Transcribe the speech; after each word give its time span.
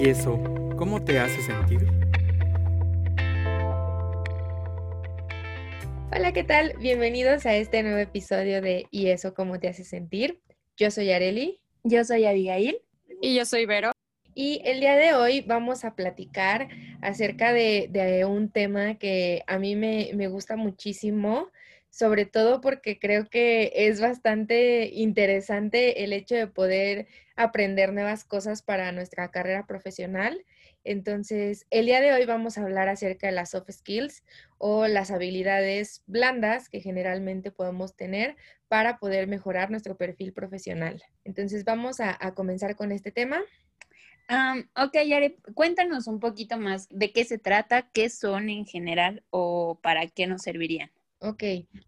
¿Y 0.00 0.10
eso 0.10 0.40
cómo 0.76 1.02
te 1.02 1.18
hace 1.18 1.42
sentir? 1.42 1.80
Hola, 6.12 6.30
¿qué 6.32 6.44
tal? 6.44 6.74
Bienvenidos 6.78 7.46
a 7.46 7.56
este 7.56 7.82
nuevo 7.82 7.98
episodio 7.98 8.62
de 8.62 8.86
¿Y 8.92 9.08
eso 9.08 9.34
cómo 9.34 9.58
te 9.58 9.66
hace 9.66 9.82
sentir? 9.82 10.40
Yo 10.76 10.92
soy 10.92 11.10
Areli. 11.10 11.60
Yo 11.82 12.04
soy 12.04 12.26
Abigail. 12.26 12.78
Y 13.20 13.34
yo 13.34 13.44
soy 13.44 13.66
Vero. 13.66 13.90
Y 14.36 14.62
el 14.64 14.78
día 14.78 14.94
de 14.94 15.14
hoy 15.14 15.40
vamos 15.40 15.84
a 15.84 15.96
platicar 15.96 16.68
acerca 17.00 17.52
de, 17.52 18.24
un 18.24 18.52
tema 18.52 18.98
que 18.98 19.42
a 19.48 19.58
mí 19.58 19.74
me, 19.74 20.10
me 20.14 20.28
gusta 20.28 20.54
muchísimo, 20.54 21.50
sobre 21.90 22.26
todo 22.26 22.60
porque 22.60 22.98
creo 22.98 23.28
que 23.28 23.72
es 23.74 24.00
bastante 24.00 24.90
interesante 24.92 26.04
el 26.04 26.12
hecho 26.12 26.34
de 26.34 26.46
poder 26.46 27.08
aprender 27.36 27.92
nuevas 27.92 28.24
cosas 28.24 28.62
para 28.62 28.92
nuestra 28.92 29.30
carrera 29.30 29.66
profesional. 29.66 30.44
Entonces, 30.84 31.66
el 31.70 31.86
día 31.86 32.00
de 32.00 32.12
hoy 32.12 32.24
vamos 32.24 32.56
a 32.56 32.62
hablar 32.62 32.88
acerca 32.88 33.26
de 33.26 33.32
las 33.32 33.50
soft 33.50 33.70
skills 33.70 34.24
o 34.58 34.86
las 34.86 35.10
habilidades 35.10 36.02
blandas 36.06 36.68
que 36.68 36.80
generalmente 36.80 37.50
podemos 37.50 37.94
tener 37.94 38.36
para 38.68 38.98
poder 38.98 39.26
mejorar 39.26 39.70
nuestro 39.70 39.96
perfil 39.96 40.32
profesional. 40.32 41.02
Entonces, 41.24 41.64
vamos 41.64 42.00
a, 42.00 42.16
comenzar 42.34 42.76
con 42.76 42.92
este 42.92 43.12
tema. 43.12 43.40
ok, 44.76 44.96
Yare, 45.06 45.36
cuéntanos 45.54 46.06
un 46.06 46.20
poquito 46.20 46.58
más 46.58 46.88
de 46.90 47.12
qué 47.12 47.24
se 47.24 47.38
trata, 47.38 47.90
qué 47.92 48.08
son 48.10 48.50
en 48.50 48.66
general 48.66 49.24
o 49.30 49.78
para 49.82 50.06
qué 50.06 50.26
nos 50.26 50.42
servirían. 50.42 50.90
Ok, 51.20 51.42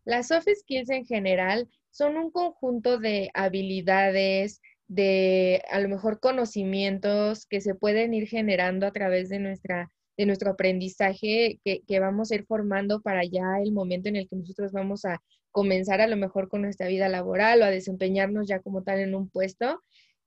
las 0.05 0.29
soft 0.29 0.49
skills 0.61 0.91
en 0.91 1.05
general 1.07 1.69
son 1.91 2.17
un 2.17 2.31
conjunto 2.31 2.99
de 2.99 3.31
habilidades, 3.35 4.61
de 4.89 5.63
a 5.71 5.79
lo 5.79 5.89
mejor 5.89 6.19
conocimientos 6.19 7.47
que 7.47 7.61
se 7.61 7.77
pueden 7.77 8.13
ir 8.13 8.27
generando 8.27 8.87
a 8.87 8.93
través 8.93 9.29
de 9.29 9.39
nuestra 9.39 9.91
de 10.17 10.27
nuestro 10.27 10.51
aprendizaje 10.51 11.61
que, 11.65 11.83
que, 11.87 12.01
vamos 12.01 12.31
a 12.31 12.35
ir 12.35 12.45
formando 12.45 13.01
para 13.01 13.25
ya 13.25 13.59
el 13.63 13.73
momento 13.73 14.09
en 14.11 14.17
el 14.17 14.29
que 14.29 14.37
nosotros 14.37 14.73
vamos 14.73 15.07
a 15.07 15.23
comenzar 15.51 16.01
a 16.03 16.09
lo 16.09 16.17
mejor 16.17 16.49
con 16.49 16.61
nuestra 16.63 16.89
vida 16.89 17.09
laboral 17.09 17.63
o 17.63 17.65
a 17.65 17.71
desempeñarnos 17.71 18.47
ya 18.47 18.61
como 18.61 18.83
tal 18.83 19.01
en 19.01 19.15
un 19.15 19.31
puesto. 19.31 19.81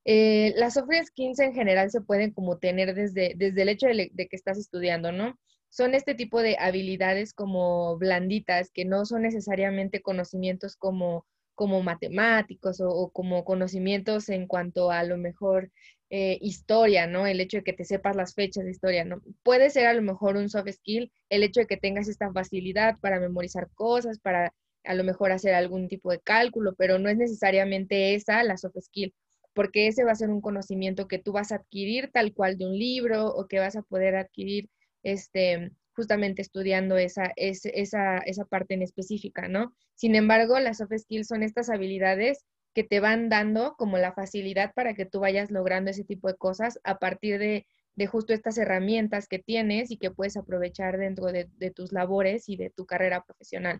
Eh, 0.06 0.54
las 0.58 0.76
soft 0.76 0.90
skills 1.06 1.40
en 1.40 1.54
general 1.54 1.92
se 1.92 2.02
pueden 2.02 2.32
como 2.32 2.58
tener 2.58 2.96
desde, 2.96 3.34
desde 3.38 3.62
el 3.62 3.70
hecho 3.70 3.88
de, 3.88 4.10
de 4.14 4.28
que 4.28 4.36
estás 4.36 4.58
estudiando, 4.58 5.12
¿no? 5.12 5.38
Son 5.74 5.96
este 5.96 6.14
tipo 6.14 6.44
de 6.44 6.56
habilidades 6.60 7.34
como 7.34 7.98
blanditas, 7.98 8.70
que 8.70 8.86
no 8.86 9.08
son 9.08 9.24
necesariamente 9.24 10.04
conocimientos 10.04 10.76
como, 10.76 11.26
como 11.56 11.82
matemáticos 11.82 12.80
o, 12.80 13.10
como 13.10 13.44
conocimientos 13.44 14.30
en 14.30 14.46
cuanto 14.46 14.92
a 14.92 15.04
lo 15.04 15.18
mejor 15.18 15.72
eh, 16.12 16.38
historia, 16.42 17.08
¿no? 17.08 17.26
El 17.26 17.40
hecho 17.42 17.58
de 17.58 17.64
que 17.64 17.74
te 17.74 17.86
sepas 17.86 18.16
las 18.16 18.36
fechas 18.36 18.66
de 18.66 18.70
historia, 18.70 19.04
¿no? 19.04 19.24
Puede 19.42 19.72
ser 19.72 19.88
a 19.88 19.96
lo 19.96 20.04
mejor 20.04 20.36
un 20.36 20.48
soft 20.48 20.70
skill, 20.72 21.12
el 21.30 21.42
hecho 21.42 21.62
de 21.62 21.66
que 21.66 21.78
tengas 21.78 22.08
esta 22.08 22.32
facilidad 22.32 23.00
para 23.00 23.20
memorizar 23.20 23.68
cosas, 23.74 24.20
para 24.20 24.54
a 24.84 24.94
lo 24.94 25.04
mejor 25.04 25.32
hacer 25.32 25.56
algún 25.56 25.88
tipo 25.88 26.12
de 26.12 26.20
cálculo, 26.20 26.76
pero 26.76 27.00
no 27.00 27.10
es 27.10 27.18
necesariamente 27.18 28.14
esa 28.14 28.44
la 28.44 28.58
soft 28.58 28.78
skill, 28.80 29.16
porque 29.56 29.88
ese 29.88 30.04
va 30.04 30.12
a 30.12 30.16
ser 30.16 30.30
un 30.30 30.42
conocimiento 30.42 31.08
que 31.08 31.18
tú 31.18 31.32
vas 31.32 31.52
a 31.52 31.56
adquirir 31.56 32.12
tal 32.14 32.32
cual 32.32 32.60
de 32.60 32.68
un 32.68 32.78
libro 32.78 33.26
o 33.26 33.48
que 33.48 33.58
vas 33.58 33.76
a 33.76 33.82
poder 33.82 34.16
adquirir 34.16 34.70
este, 35.04 35.72
justamente 35.96 36.42
estudiando 36.42 36.98
esa, 36.98 37.32
esa, 37.36 38.18
esa 38.18 38.46
parte 38.46 38.74
en 38.74 38.82
específica, 38.82 39.48
¿no? 39.48 39.74
Sin 39.96 40.16
embargo, 40.16 40.60
las 40.60 40.78
soft 40.78 40.94
skills 40.98 41.28
son 41.28 41.44
estas 41.44 41.70
habilidades 41.70 42.46
que 42.74 42.84
te 42.84 43.00
van 43.00 43.30
dando 43.30 43.76
como 43.78 43.98
la 43.98 44.14
facilidad 44.14 44.74
para 44.74 44.96
que 44.96 45.06
tú 45.06 45.20
vayas 45.20 45.52
logrando 45.52 45.92
ese 45.92 46.04
tipo 46.04 46.28
de 46.28 46.36
cosas 46.36 46.80
a 46.84 46.98
partir 46.98 47.38
de, 47.38 47.68
de 47.96 48.08
justo 48.08 48.34
estas 48.34 48.58
herramientas 48.58 49.28
que 49.28 49.40
tienes 49.40 49.92
y 49.92 49.98
que 49.98 50.10
puedes 50.10 50.38
aprovechar 50.38 50.98
dentro 50.98 51.28
de, 51.28 51.50
de 51.58 51.72
tus 51.72 51.92
labores 51.92 52.50
y 52.50 52.58
de 52.58 52.72
tu 52.72 52.86
carrera 52.86 53.24
profesional. 53.24 53.80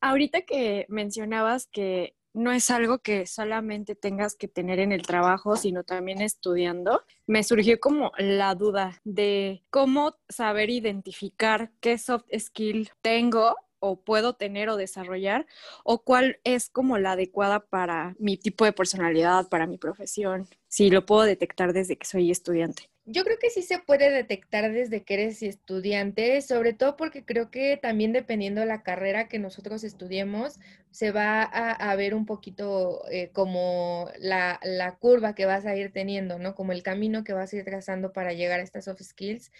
Ahorita 0.00 0.42
que 0.42 0.84
mencionabas 0.90 1.66
que 1.72 2.14
no 2.34 2.52
es 2.52 2.70
algo 2.70 2.98
que 2.98 3.26
solamente 3.26 3.94
tengas 3.94 4.34
que 4.34 4.48
tener 4.48 4.80
en 4.80 4.92
el 4.92 5.02
trabajo, 5.02 5.56
sino 5.56 5.84
también 5.84 6.20
estudiando, 6.20 7.02
me 7.26 7.42
surgió 7.44 7.80
como 7.80 8.12
la 8.18 8.54
duda 8.54 9.00
de 9.04 9.64
cómo 9.70 10.16
saber 10.28 10.68
identificar 10.68 11.70
qué 11.80 11.96
soft 11.96 12.26
skill 12.38 12.90
tengo 13.00 13.56
o 13.78 14.00
puedo 14.00 14.34
tener 14.34 14.68
o 14.68 14.76
desarrollar 14.76 15.46
o 15.84 16.02
cuál 16.02 16.40
es 16.44 16.70
como 16.70 16.98
la 16.98 17.12
adecuada 17.12 17.60
para 17.60 18.16
mi 18.18 18.36
tipo 18.36 18.64
de 18.64 18.72
personalidad, 18.72 19.48
para 19.48 19.66
mi 19.66 19.78
profesión, 19.78 20.48
si 20.68 20.90
lo 20.90 21.06
puedo 21.06 21.22
detectar 21.22 21.72
desde 21.72 21.96
que 21.96 22.06
soy 22.06 22.30
estudiante. 22.30 22.93
Yo 23.06 23.22
creo 23.22 23.38
que 23.38 23.50
sí 23.50 23.62
se 23.62 23.78
puede 23.78 24.10
detectar 24.10 24.72
desde 24.72 25.02
que 25.04 25.14
eres 25.14 25.42
estudiante, 25.42 26.40
sobre 26.40 26.72
todo 26.72 26.96
porque 26.96 27.22
creo 27.22 27.50
que 27.50 27.76
también 27.76 28.14
dependiendo 28.14 28.62
de 28.62 28.66
la 28.66 28.82
carrera 28.82 29.28
que 29.28 29.38
nosotros 29.38 29.84
estudiemos, 29.84 30.58
se 30.90 31.10
va 31.10 31.42
a, 31.42 31.94
ver 31.96 32.14
un 32.14 32.24
poquito 32.24 33.02
eh, 33.10 33.28
como 33.32 34.08
la, 34.18 34.58
la, 34.62 34.96
curva 34.96 35.34
que 35.34 35.44
vas 35.44 35.66
a 35.66 35.76
ir 35.76 35.92
teniendo, 35.92 36.38
¿no? 36.38 36.54
Como 36.54 36.72
el 36.72 36.82
camino 36.82 37.24
que 37.24 37.34
vas 37.34 37.52
a 37.52 37.56
ir 37.56 37.64
trazando 37.64 38.12
para 38.12 38.32
llegar 38.32 38.60
a 38.60 38.62
estas 38.62 38.86
soft 38.86 39.02
skills. 39.02 39.52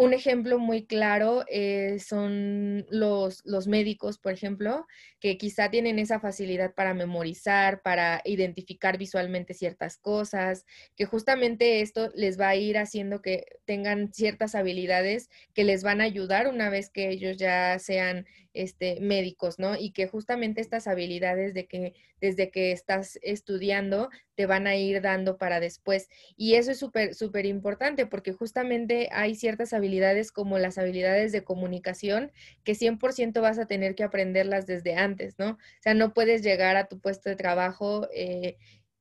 Un 0.00 0.14
ejemplo 0.14 0.60
muy 0.60 0.86
claro 0.86 1.44
eh, 1.50 1.98
son 1.98 2.86
los, 2.88 3.42
los, 3.44 3.66
médicos, 3.66 4.16
por 4.16 4.32
ejemplo, 4.32 4.86
que 5.18 5.36
quizá 5.38 5.72
tienen 5.72 5.98
esa 5.98 6.20
facilidad 6.20 6.72
para 6.72 6.94
memorizar, 6.94 7.82
para 7.82 8.22
identificar 8.24 8.96
visualmente 8.96 9.54
ciertas 9.54 9.96
cosas, 9.96 10.64
que 10.94 11.04
justamente 11.04 11.80
esto 11.80 12.10
les 12.14 12.38
va 12.38 12.50
a 12.50 12.54
ir 12.54 12.78
haciendo 12.78 13.22
que 13.22 13.46
tengan 13.64 14.12
ciertas 14.12 14.54
habilidades 14.54 15.30
que 15.52 15.64
les 15.64 15.82
van 15.82 16.00
a 16.00 16.04
ayudar 16.04 16.46
una 16.46 16.70
vez 16.70 16.90
que 16.90 17.08
ellos 17.10 17.36
ya 17.36 17.76
sean 17.80 18.24
este, 18.54 19.00
médicos, 19.00 19.58
¿no? 19.58 19.76
Y 19.76 19.90
que 19.90 20.06
justamente 20.06 20.60
estas 20.60 20.86
habilidades 20.86 21.54
de 21.54 21.66
que 21.66 21.94
desde 22.20 22.50
que 22.50 22.72
estás 22.72 23.18
estudiando 23.22 24.10
te 24.34 24.46
van 24.46 24.66
a 24.66 24.76
ir 24.76 25.00
dando 25.00 25.38
para 25.38 25.60
después. 25.60 26.08
Y 26.36 26.54
eso 26.54 26.72
es 26.72 26.78
súper, 26.78 27.14
súper 27.14 27.46
importante 27.46 28.06
porque 28.06 28.32
justamente 28.32 29.08
hay 29.12 29.34
ciertas 29.34 29.72
habilidades 29.72 29.87
como 30.32 30.58
las 30.58 30.78
habilidades 30.78 31.32
de 31.32 31.44
comunicación 31.44 32.32
que 32.64 32.74
100% 32.74 33.40
vas 33.40 33.58
a 33.58 33.66
tener 33.66 33.94
que 33.94 34.04
aprenderlas 34.04 34.66
desde 34.66 34.94
antes, 34.94 35.38
¿no? 35.38 35.50
O 35.50 35.82
sea, 35.82 35.94
no 35.94 36.14
puedes 36.14 36.42
llegar 36.42 36.76
a 36.76 36.88
tu 36.88 37.00
puesto 37.00 37.28
de 37.28 37.36
trabajo 37.36 38.08
eh, 38.12 38.56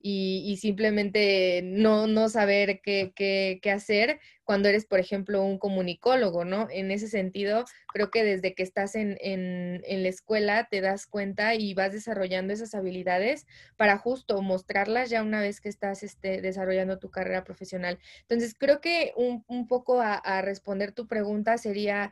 y, 0.09 0.57
simplemente 0.57 1.61
no, 1.63 2.07
no 2.07 2.29
saber 2.29 2.79
qué, 2.81 3.11
qué, 3.13 3.71
hacer 3.71 4.21
cuando 4.45 4.69
eres, 4.69 4.85
por 4.85 4.99
ejemplo, 4.99 5.43
un 5.43 5.59
comunicólogo, 5.59 6.45
¿no? 6.45 6.69
En 6.71 6.91
ese 6.91 7.09
sentido, 7.09 7.65
creo 7.91 8.09
que 8.09 8.23
desde 8.23 8.55
que 8.55 8.63
estás 8.63 8.95
en, 8.95 9.17
en, 9.19 10.03
la 10.03 10.07
escuela 10.07 10.69
te 10.71 10.79
das 10.79 11.07
cuenta 11.07 11.55
y 11.55 11.73
vas 11.73 11.91
desarrollando 11.91 12.53
esas 12.53 12.73
habilidades 12.73 13.45
para 13.75 13.97
justo 13.97 14.41
mostrarlas 14.41 15.09
ya 15.09 15.21
una 15.21 15.41
vez 15.41 15.59
que 15.59 15.67
estás 15.67 16.03
este, 16.03 16.41
desarrollando 16.41 16.99
tu 16.99 17.11
carrera 17.11 17.43
profesional. 17.43 17.99
Entonces, 18.21 18.55
creo 18.57 18.79
que 18.79 19.11
un, 19.17 19.43
un 19.47 19.67
poco 19.67 19.99
a 20.01 20.41
responder 20.41 20.93
tu 20.93 21.07
pregunta 21.07 21.57
sería 21.57 22.11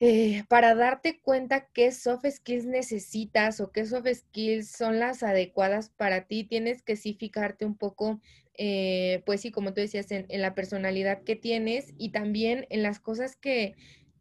eh, 0.00 0.44
para 0.48 0.74
darte 0.74 1.20
cuenta 1.20 1.68
qué 1.74 1.92
soft 1.92 2.24
skills 2.26 2.64
necesitas 2.64 3.60
o 3.60 3.70
qué 3.70 3.84
soft 3.84 4.08
skills 4.10 4.70
son 4.70 4.98
las 4.98 5.22
adecuadas 5.22 5.90
para 5.90 6.26
ti, 6.26 6.44
tienes 6.44 6.82
que 6.82 6.96
sí 6.96 7.14
fijarte 7.14 7.66
un 7.66 7.76
poco, 7.76 8.20
eh, 8.54 9.22
pues 9.26 9.42
sí, 9.42 9.50
como 9.50 9.74
tú 9.74 9.82
decías, 9.82 10.10
en, 10.10 10.26
la 10.40 10.54
personalidad 10.54 11.22
que 11.22 11.36
tienes 11.36 11.92
y 11.98 12.12
también 12.12 12.66
en 12.70 12.82
las 12.82 12.98
cosas 12.98 13.36
que, 13.36 13.74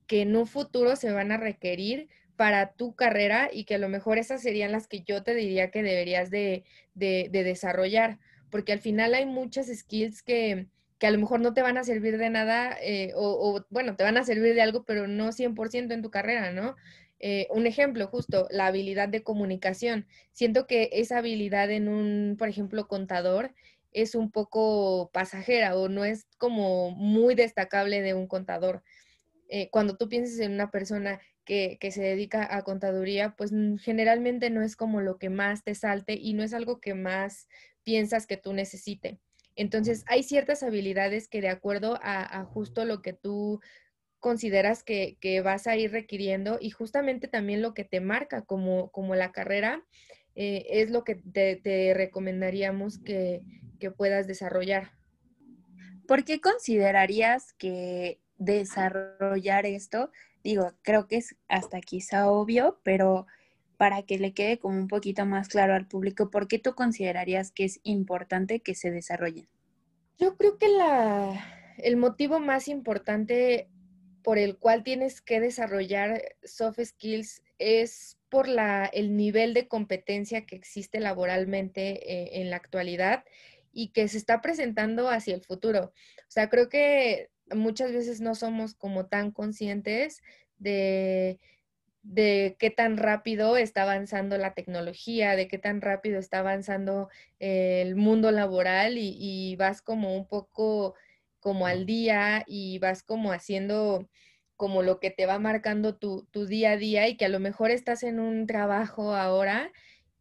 que 0.05 0.21
en 0.21 0.35
un 0.35 0.47
futuro 0.47 0.97
se 0.97 1.11
van 1.11 1.31
a 1.31 1.37
requerir 1.37 2.09
para 2.35 2.73
tu 2.73 2.95
carrera 2.95 3.49
y 3.51 3.63
que 3.63 3.75
a 3.75 3.79
lo 3.79 3.87
mejor 3.87 4.17
esas 4.17 4.41
serían 4.41 4.73
las 4.73 4.87
que 4.87 5.01
yo 5.03 5.23
te 5.23 5.33
diría 5.33 5.71
que 5.71 5.81
deberías 5.81 6.29
de, 6.29 6.65
de 6.93 7.29
desarrollar, 7.31 8.19
porque 8.49 8.73
al 8.73 8.79
final 8.79 9.13
hay 9.13 9.25
muchas 9.25 9.67
skills 9.67 10.23
que, 10.23 10.67
que 10.99 11.07
a 11.07 11.11
lo 11.11 11.17
mejor 11.17 11.39
no 11.39 11.53
te 11.53 11.61
van 11.61 11.77
a 11.77 11.83
servir 11.83 12.17
de 12.17 12.29
nada, 12.29 12.77
eh, 12.81 13.13
o, 13.15 13.65
bueno, 13.69 13.95
te 13.95 14.03
van 14.03 14.17
a 14.17 14.25
servir 14.25 14.53
de 14.53 14.61
algo, 14.61 14.83
pero 14.83 15.07
no 15.07 15.31
100% 15.31 15.93
en 15.93 16.01
tu 16.01 16.11
carrera, 16.11 16.51
¿no? 16.51 16.75
Eh, 17.19 17.47
un 17.51 17.67
ejemplo, 17.67 18.07
justo, 18.07 18.47
la 18.51 18.67
habilidad 18.67 19.09
de 19.09 19.23
comunicación. 19.23 20.07
Siento 20.33 20.67
que 20.67 20.89
esa 20.93 21.19
habilidad 21.19 21.71
en 21.71 21.87
un, 21.87 22.35
por 22.37 22.49
ejemplo, 22.49 22.87
contador 22.87 23.53
es 23.91 24.13
un 24.15 24.31
poco 24.31 25.09
pasajera 25.13 25.75
o 25.77 25.89
no 25.89 26.05
es 26.05 26.27
como 26.37 26.91
muy 26.91 27.33
destacable 27.35 28.01
de 28.01 28.13
un 28.13 28.27
contador. 28.27 28.83
Eh, 29.49 29.69
cuando 29.71 29.97
tú 29.97 30.09
piensas 30.09 30.39
en 30.39 30.53
una 30.53 30.69
persona 30.71 31.19
que, 31.45 31.77
que, 31.79 31.91
se 31.91 32.01
dedica 32.03 32.55
a 32.55 32.63
contaduría, 32.63 33.35
pues 33.37 33.51
generalmente 33.81 34.49
no 34.49 34.61
es 34.61 34.75
como 34.75 35.01
lo 35.01 35.17
que 35.17 35.29
más 35.29 35.63
te 35.63 35.75
salte 35.75 36.13
y 36.13 36.33
no 36.33 36.43
es 36.43 36.53
algo 36.53 36.79
que 36.79 36.93
más 36.93 37.47
piensas 37.83 38.27
que 38.27 38.37
tú 38.37 38.53
necesites. 38.53 39.19
Entonces, 39.59 40.05
hay 40.07 40.23
ciertas 40.23 40.63
habilidades 40.63 41.27
que 41.27 41.41
de 41.41 41.49
acuerdo 41.49 41.99
a, 42.01 42.45
justo 42.45 42.85
lo 42.85 43.01
que 43.01 43.11
tú 43.11 43.59
consideras 44.19 44.83
que, 44.83 45.41
vas 45.43 45.67
a 45.67 45.75
ir 45.75 45.91
requiriendo 45.91 46.59
y 46.61 46.69
justamente 46.69 47.27
también 47.27 47.61
lo 47.61 47.73
que 47.73 47.83
te 47.83 47.99
marca 47.99 48.43
como, 48.43 48.89
como 48.91 49.15
la 49.15 49.33
carrera, 49.33 49.83
eh, 50.35 50.65
es 50.69 50.91
lo 50.91 51.03
que 51.03 51.15
te, 51.15 51.93
recomendaríamos 51.93 52.99
que, 52.99 53.41
puedas 53.97 54.27
desarrollar. 54.27 54.91
¿Por 56.07 56.23
qué 56.23 56.39
considerarías 56.39 57.51
que 57.51 58.21
desarrollar 58.37 59.65
esto, 59.65 60.09
digo, 60.41 60.71
creo 60.83 61.09
que 61.09 61.17
es 61.17 61.35
hasta 61.49 61.81
quizá 61.81 62.31
obvio, 62.31 62.79
pero 62.83 63.27
para 63.79 64.03
que 64.03 64.19
le 64.19 64.33
quede 64.33 64.59
como 64.59 64.77
un 64.77 64.89
poquito 64.89 65.25
más 65.25 65.47
claro 65.47 65.73
al 65.73 65.87
público, 65.87 66.29
¿por 66.29 66.49
qué 66.49 66.59
tú 66.59 66.75
considerarías 66.75 67.53
que 67.53 67.63
es 67.63 67.79
importante 67.83 68.59
que 68.59 68.75
se 68.75 68.91
desarrollen? 68.91 69.47
Yo 70.17 70.35
creo 70.35 70.57
que 70.57 70.67
la, 70.67 71.73
el 71.77 71.95
motivo 71.95 72.41
más 72.41 72.67
importante 72.67 73.69
por 74.21 74.37
el 74.37 74.57
cual 74.57 74.83
tienes 74.83 75.21
que 75.21 75.39
desarrollar 75.39 76.21
soft 76.43 76.81
skills 76.83 77.41
es 77.57 78.17
por 78.27 78.49
la, 78.49 78.85
el 78.85 79.15
nivel 79.15 79.53
de 79.53 79.69
competencia 79.69 80.45
que 80.45 80.57
existe 80.57 80.99
laboralmente 80.99 82.11
eh, 82.11 82.41
en 82.41 82.49
la 82.49 82.57
actualidad 82.57 83.23
y 83.71 83.93
que 83.93 84.09
se 84.09 84.17
está 84.17 84.41
presentando 84.41 85.07
hacia 85.07 85.35
el 85.35 85.41
futuro. 85.41 85.93
O 86.17 86.31
sea, 86.31 86.49
creo 86.49 86.67
que 86.67 87.29
muchas 87.55 87.93
veces 87.93 88.19
no 88.19 88.35
somos 88.35 88.75
como 88.75 89.05
tan 89.05 89.31
conscientes 89.31 90.21
de, 90.57 91.39
de 92.01 92.55
qué 92.59 92.69
tan 92.69 92.97
rápido 92.97 93.57
está 93.57 93.83
avanzando 93.83 94.37
la 94.37 94.53
tecnología, 94.53 95.35
de 95.35 95.47
qué 95.47 95.57
tan 95.57 95.81
rápido 95.81 96.19
está 96.19 96.39
avanzando 96.39 97.09
el 97.39 97.95
mundo 97.95 98.31
laboral 98.31 98.97
y, 98.97 99.15
y 99.19 99.55
vas 99.57 99.81
como 99.81 100.15
un 100.15 100.27
poco 100.27 100.95
como 101.39 101.67
al 101.67 101.85
día 101.85 102.43
y 102.47 102.79
vas 102.79 103.03
como 103.03 103.31
haciendo 103.31 104.09
como 104.59 104.83
lo 104.83 104.99
que 104.99 105.09
te 105.09 105.25
va 105.25 105.39
marcando 105.39 105.95
tu, 105.95 106.27
tu, 106.31 106.45
día 106.45 106.71
a 106.71 106.77
día 106.77 107.07
y 107.07 107.15
que 107.15 107.23
a 107.23 107.29
lo 107.29 107.39
mejor 107.39 107.71
estás 107.71 108.03
en 108.03 108.19
un 108.19 108.45
trabajo 108.45 109.15
ahora 109.15 109.71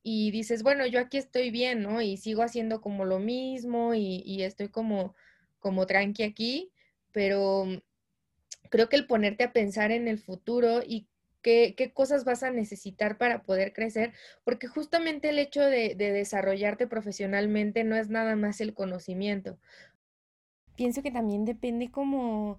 y 0.04 0.30
dices, 0.30 0.62
bueno, 0.62 0.86
yo 0.86 1.00
aquí 1.00 1.18
estoy 1.18 1.50
bien, 1.50 1.82
¿no? 1.82 2.00
Y 2.02 2.18
sigo 2.18 2.42
haciendo 2.42 2.80
como 2.80 3.04
lo 3.04 3.18
mismo 3.18 3.94
y, 3.94 4.22
y 4.24 4.42
estoy 4.44 4.68
como, 4.68 5.16
como 5.58 5.86
tranqui 5.86 6.22
aquí, 6.22 6.70
pero 7.10 7.66
creo 8.70 8.88
que 8.88 8.94
el 8.94 9.08
ponerte 9.08 9.42
a 9.42 9.52
pensar 9.52 9.90
en 9.90 10.06
el 10.06 10.20
futuro 10.20 10.82
y 10.86 11.07
qué, 11.42 11.92
cosas 11.94 12.24
vas 12.24 12.42
a 12.42 12.50
necesitar 12.50 13.18
para 13.18 13.42
poder 13.42 13.72
crecer, 13.72 14.12
porque 14.44 14.66
justamente 14.66 15.30
el 15.30 15.38
hecho 15.38 15.62
de, 15.62 15.94
de 15.94 16.12
desarrollarte 16.12 16.86
profesionalmente 16.86 17.84
no 17.84 17.96
es 17.96 18.08
nada 18.08 18.36
más 18.36 18.60
el 18.60 18.74
conocimiento. 18.74 19.58
Pienso 20.76 21.02
que 21.02 21.10
también 21.10 21.44
depende 21.44 21.90
como 21.90 22.58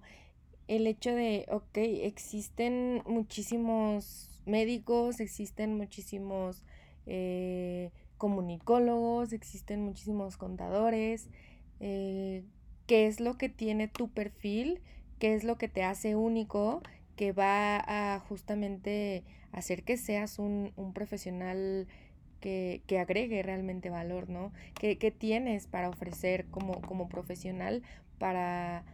el 0.68 0.86
hecho 0.86 1.14
de, 1.14 1.46
ok, 1.50 1.76
existen 1.76 3.02
muchísimos 3.06 4.30
médicos, 4.46 5.20
existen 5.20 5.76
muchísimos 5.76 6.64
eh, 7.06 7.90
comunicólogos, 8.18 9.32
existen 9.32 9.82
muchísimos 9.82 10.36
contadores, 10.36 11.28
eh, 11.80 12.44
qué 12.86 13.06
es 13.06 13.18
lo 13.18 13.36
que 13.36 13.48
tiene 13.48 13.88
tu 13.88 14.10
perfil, 14.10 14.80
qué 15.18 15.34
es 15.34 15.42
lo 15.42 15.56
que 15.56 15.68
te 15.68 15.82
hace 15.82 16.14
único, 16.14 16.82
que 17.20 17.32
va 17.32 17.76
a 17.86 18.18
justamente 18.18 19.24
hacer 19.52 19.82
que 19.82 19.98
seas 19.98 20.38
un, 20.38 20.72
un 20.76 20.94
profesional 20.94 21.86
que, 22.40 22.80
que, 22.86 22.98
agregue 22.98 23.42
realmente 23.42 23.90
valor, 23.90 24.30
¿no? 24.30 24.54
¿Qué, 24.80 24.96
qué 24.96 25.10
tienes 25.10 25.66
para 25.66 25.90
ofrecer 25.90 26.46
como, 26.46 26.80
como 26.80 27.10
profesional 27.10 27.82
para 28.18 28.86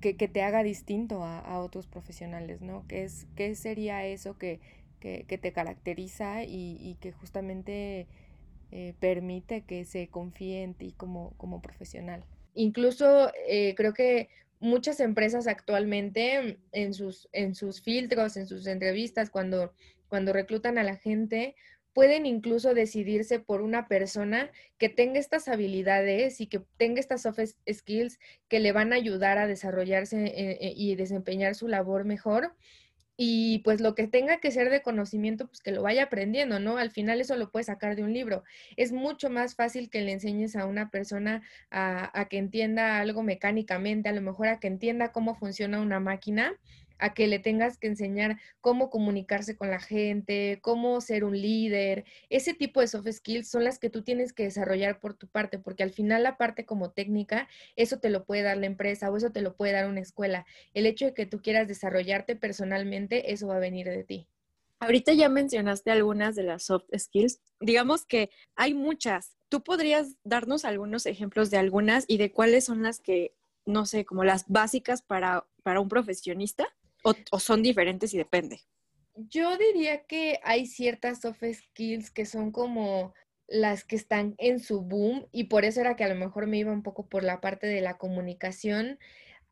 que, 0.00 0.16
que 0.16 0.26
te 0.26 0.40
haga 0.40 0.62
distinto 0.62 1.22
a, 1.22 1.38
a, 1.38 1.60
otros 1.60 1.86
profesionales, 1.86 2.62
¿no? 2.62 2.86
¿Qué, 2.88 3.04
es, 3.04 3.26
qué 3.36 3.54
sería 3.54 4.06
eso 4.06 4.38
que, 4.38 4.58
que, 4.98 5.26
te 5.26 5.52
caracteriza 5.52 6.44
y, 6.44 6.78
y 6.80 6.94
que 6.94 7.12
justamente 7.12 8.06
eh, 8.72 8.94
permite 9.00 9.64
que 9.64 9.84
se 9.84 10.08
confíe 10.08 10.62
en 10.62 10.72
ti 10.72 10.94
como, 10.96 11.34
como 11.36 11.60
profesional? 11.60 12.24
Incluso 12.54 13.30
eh, 13.46 13.74
creo 13.76 13.92
que 13.92 14.30
muchas 14.60 15.00
empresas 15.00 15.46
actualmente 15.46 16.58
en 16.72 16.94
sus, 16.94 17.28
en 17.32 17.54
sus 17.54 17.80
filtros, 17.82 18.36
en 18.36 18.46
sus 18.46 18.66
entrevistas, 18.66 19.30
cuando, 19.30 19.72
cuando 20.08 20.32
reclutan 20.32 20.78
a 20.78 20.82
la 20.82 20.96
gente, 20.96 21.54
pueden 21.96 22.26
incluso 22.26 22.74
decidirse 22.74 23.38
por 23.40 23.62
una 23.62 23.88
persona 23.88 24.50
que 24.76 24.90
tenga 24.90 25.18
estas 25.18 25.48
habilidades 25.48 26.42
y 26.42 26.46
que 26.46 26.60
tenga 26.76 27.00
estas 27.00 27.22
soft 27.22 27.40
skills 27.72 28.18
que 28.48 28.60
le 28.60 28.72
van 28.72 28.92
a 28.92 28.96
ayudar 28.96 29.38
a 29.38 29.46
desarrollarse 29.46 30.26
eh, 30.26 30.58
eh, 30.60 30.72
y 30.76 30.94
desempeñar 30.94 31.54
su 31.54 31.68
labor 31.68 32.04
mejor. 32.04 32.54
Y 33.16 33.60
pues 33.60 33.80
lo 33.80 33.94
que 33.94 34.06
tenga 34.06 34.38
que 34.40 34.50
ser 34.50 34.70
de 34.70 34.82
conocimiento, 34.82 35.46
pues 35.46 35.60
que 35.60 35.72
lo 35.72 35.82
vaya 35.82 36.04
aprendiendo, 36.04 36.60
¿no? 36.60 36.76
Al 36.76 36.90
final 36.90 37.20
eso 37.20 37.36
lo 37.36 37.50
puedes 37.50 37.66
sacar 37.66 37.96
de 37.96 38.02
un 38.04 38.12
libro. 38.12 38.44
Es 38.76 38.92
mucho 38.92 39.30
más 39.30 39.54
fácil 39.54 39.88
que 39.88 40.02
le 40.02 40.12
enseñes 40.12 40.54
a 40.54 40.66
una 40.66 40.90
persona 40.90 41.42
a, 41.70 42.18
a 42.18 42.28
que 42.28 42.38
entienda 42.38 42.98
algo 42.98 43.22
mecánicamente, 43.22 44.08
a 44.10 44.12
lo 44.12 44.20
mejor 44.20 44.48
a 44.48 44.60
que 44.60 44.66
entienda 44.66 45.12
cómo 45.12 45.34
funciona 45.34 45.80
una 45.80 46.00
máquina, 46.00 46.54
a 46.98 47.14
que 47.14 47.26
le 47.26 47.38
tengas 47.38 47.78
que 47.78 47.86
enseñar 47.86 48.38
cómo 48.60 48.90
comunicarse 48.90 49.56
con 49.56 49.70
la 49.70 49.80
gente, 49.80 50.58
cómo 50.62 51.00
ser 51.00 51.24
un 51.24 51.40
líder. 51.40 52.04
Ese 52.30 52.54
tipo 52.54 52.80
de 52.80 52.88
soft 52.88 53.10
skills 53.10 53.48
son 53.48 53.64
las 53.64 53.78
que 53.78 53.90
tú 53.90 54.02
tienes 54.02 54.32
que 54.32 54.44
desarrollar 54.44 55.00
por 55.00 55.14
tu 55.14 55.28
parte, 55.28 55.58
porque 55.58 55.82
al 55.82 55.90
final 55.90 56.22
la 56.22 56.36
parte 56.36 56.64
como 56.64 56.90
técnica, 56.90 57.48
eso 57.76 57.98
te 57.98 58.10
lo 58.10 58.24
puede 58.24 58.42
dar 58.42 58.56
la 58.56 58.66
empresa 58.66 59.10
o 59.10 59.16
eso 59.16 59.30
te 59.30 59.42
lo 59.42 59.56
puede 59.56 59.72
dar 59.72 59.88
una 59.88 60.00
escuela. 60.00 60.46
El 60.74 60.86
hecho 60.86 61.06
de 61.06 61.14
que 61.14 61.26
tú 61.26 61.40
quieras 61.42 61.68
desarrollarte 61.68 62.36
personalmente, 62.36 63.32
eso 63.32 63.48
va 63.48 63.56
a 63.56 63.60
venir 63.60 63.88
de 63.88 64.04
ti. 64.04 64.28
Ahorita 64.78 65.14
ya 65.14 65.28
mencionaste 65.28 65.90
algunas 65.90 66.36
de 66.36 66.42
las 66.42 66.64
soft 66.64 66.84
skills. 66.96 67.40
Digamos 67.60 68.04
que 68.04 68.30
hay 68.56 68.74
muchas. 68.74 69.36
¿Tú 69.48 69.62
podrías 69.62 70.16
darnos 70.22 70.64
algunos 70.64 71.06
ejemplos 71.06 71.50
de 71.50 71.56
algunas 71.56 72.04
y 72.08 72.18
de 72.18 72.30
cuáles 72.30 72.64
son 72.64 72.82
las 72.82 73.00
que, 73.00 73.34
no 73.64 73.86
sé, 73.86 74.04
como 74.04 74.22
las 74.24 74.44
básicas 74.48 75.00
para, 75.00 75.46
para 75.62 75.80
un 75.80 75.88
profesionista? 75.88 76.66
¿O, 77.06 77.14
¿O, 77.30 77.38
son 77.38 77.62
diferentes 77.62 78.12
y 78.12 78.18
depende? 78.18 78.60
Yo 79.14 79.56
diría 79.56 80.04
que 80.04 80.40
hay 80.42 80.66
ciertas 80.66 81.20
soft 81.20 81.44
skills 81.52 82.10
que 82.10 82.26
son 82.26 82.50
como 82.50 83.14
las 83.46 83.84
que 83.84 83.94
están 83.94 84.34
en 84.38 84.58
su 84.58 84.82
boom 84.82 85.28
y 85.30 85.44
por 85.44 85.64
eso 85.64 85.80
era 85.80 85.94
que 85.94 86.02
a 86.02 86.08
lo 86.08 86.16
mejor 86.16 86.48
me 86.48 86.58
iba 86.58 86.72
un 86.72 86.82
poco 86.82 87.08
por 87.08 87.22
la 87.22 87.40
parte 87.40 87.68
de 87.68 87.80
la 87.80 87.96
comunicación. 87.96 88.98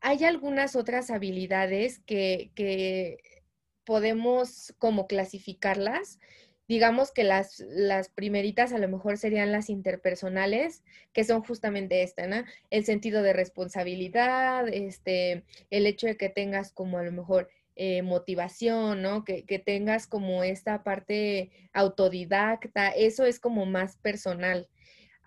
Hay 0.01 0.25
algunas 0.25 0.75
otras 0.75 1.09
habilidades 1.09 1.99
que, 1.99 2.51
que 2.55 3.19
podemos 3.85 4.73
como 4.77 5.07
clasificarlas. 5.07 6.19
Digamos 6.67 7.11
que 7.11 7.23
las, 7.23 7.59
las 7.59 8.09
primeritas 8.09 8.73
a 8.73 8.79
lo 8.79 8.87
mejor 8.87 9.17
serían 9.17 9.51
las 9.51 9.69
interpersonales, 9.69 10.83
que 11.13 11.23
son 11.23 11.43
justamente 11.43 12.01
esta, 12.01 12.27
¿no? 12.27 12.43
El 12.71 12.85
sentido 12.85 13.21
de 13.21 13.33
responsabilidad, 13.33 14.67
este, 14.67 15.43
el 15.69 15.85
hecho 15.85 16.07
de 16.07 16.17
que 16.17 16.29
tengas 16.29 16.71
como 16.71 16.97
a 16.97 17.03
lo 17.03 17.11
mejor 17.11 17.49
eh, 17.75 18.01
motivación, 18.01 19.01
¿no? 19.01 19.23
Que, 19.25 19.43
que 19.43 19.59
tengas 19.59 20.07
como 20.07 20.43
esta 20.43 20.83
parte 20.83 21.51
autodidacta, 21.73 22.89
eso 22.89 23.25
es 23.25 23.39
como 23.39 23.65
más 23.65 23.97
personal. 23.97 24.67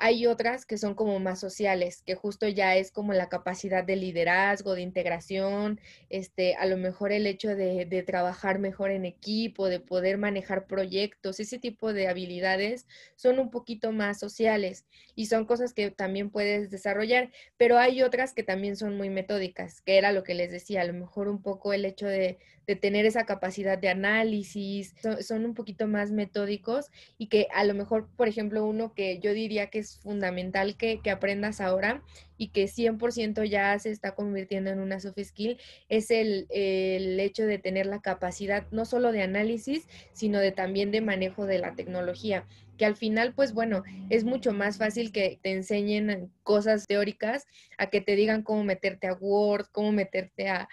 Hay 0.00 0.26
otras 0.26 0.64
que 0.64 0.78
son 0.78 0.94
como 0.94 1.18
más 1.18 1.40
sociales, 1.40 2.02
que 2.06 2.14
justo 2.14 2.46
ya 2.46 2.76
es 2.76 2.92
como 2.92 3.12
la 3.12 3.28
capacidad 3.28 3.82
de 3.84 3.96
liderazgo, 3.96 4.74
de 4.74 4.82
integración, 4.82 5.80
este, 6.08 6.54
a 6.54 6.66
lo 6.66 6.76
mejor 6.76 7.10
el 7.10 7.26
hecho 7.26 7.48
de, 7.48 7.84
de, 7.84 8.02
trabajar 8.04 8.60
mejor 8.60 8.92
en 8.92 9.04
equipo, 9.04 9.68
de 9.68 9.80
poder 9.80 10.16
manejar 10.16 10.66
proyectos, 10.66 11.40
ese 11.40 11.58
tipo 11.58 11.92
de 11.92 12.08
habilidades 12.08 12.86
son 13.16 13.40
un 13.40 13.50
poquito 13.50 13.90
más 13.90 14.20
sociales 14.20 14.86
y 15.16 15.26
son 15.26 15.44
cosas 15.46 15.74
que 15.74 15.90
también 15.90 16.30
puedes 16.30 16.70
desarrollar, 16.70 17.32
pero 17.56 17.78
hay 17.78 18.02
otras 18.02 18.34
que 18.34 18.44
también 18.44 18.76
son 18.76 18.96
muy 18.96 19.10
metódicas, 19.10 19.80
que 19.80 19.98
era 19.98 20.12
lo 20.12 20.22
que 20.22 20.34
les 20.34 20.52
decía, 20.52 20.82
a 20.82 20.84
lo 20.84 20.94
mejor 20.94 21.28
un 21.28 21.42
poco 21.42 21.72
el 21.72 21.84
hecho 21.84 22.06
de, 22.06 22.38
de 22.68 22.76
tener 22.76 23.06
esa 23.06 23.24
capacidad 23.24 23.78
de 23.78 23.88
análisis, 23.88 24.94
son, 25.22 25.46
un 25.46 25.54
poquito 25.54 25.88
más 25.88 26.12
metódicos 26.12 26.90
y 27.16 27.28
que 27.28 27.48
a 27.54 27.64
lo 27.64 27.72
mejor, 27.72 28.08
por 28.14 28.28
ejemplo, 28.28 28.66
uno 28.66 28.92
que 28.92 29.18
yo 29.20 29.32
diría 29.32 29.70
que 29.70 29.78
es 29.78 29.96
fundamental 30.00 30.76
que, 30.76 31.00
que 31.00 31.10
aprendas 31.10 31.62
ahora 31.62 32.02
y 32.36 32.48
que 32.48 32.66
100% 32.66 33.48
ya 33.48 33.78
se 33.78 33.90
está 33.90 34.14
convirtiendo 34.14 34.68
en 34.68 34.80
una 34.80 35.00
soft 35.00 35.18
skill 35.18 35.58
es 35.88 36.10
el, 36.10 36.46
el, 36.50 37.18
hecho 37.18 37.46
de 37.46 37.58
tener 37.58 37.86
la 37.86 38.02
capacidad 38.02 38.66
no 38.70 38.84
solo 38.84 39.12
de 39.12 39.22
análisis, 39.22 39.88
sino 40.12 40.38
de 40.38 40.52
también 40.52 40.90
de 40.90 41.00
manejo 41.00 41.46
de 41.46 41.58
la 41.60 41.74
tecnología 41.74 42.44
que 42.78 42.86
al 42.86 42.96
final, 42.96 43.34
pues 43.34 43.52
bueno, 43.52 43.82
es 44.08 44.24
mucho 44.24 44.52
más 44.52 44.78
fácil 44.78 45.12
que 45.12 45.38
te 45.42 45.52
enseñen 45.52 46.32
cosas 46.44 46.86
teóricas 46.86 47.46
a 47.76 47.90
que 47.90 48.00
te 48.00 48.16
digan 48.16 48.42
cómo 48.42 48.64
meterte 48.64 49.08
a 49.08 49.14
Word, 49.14 49.66
cómo 49.72 49.92
meterte 49.92 50.48
a, 50.48 50.68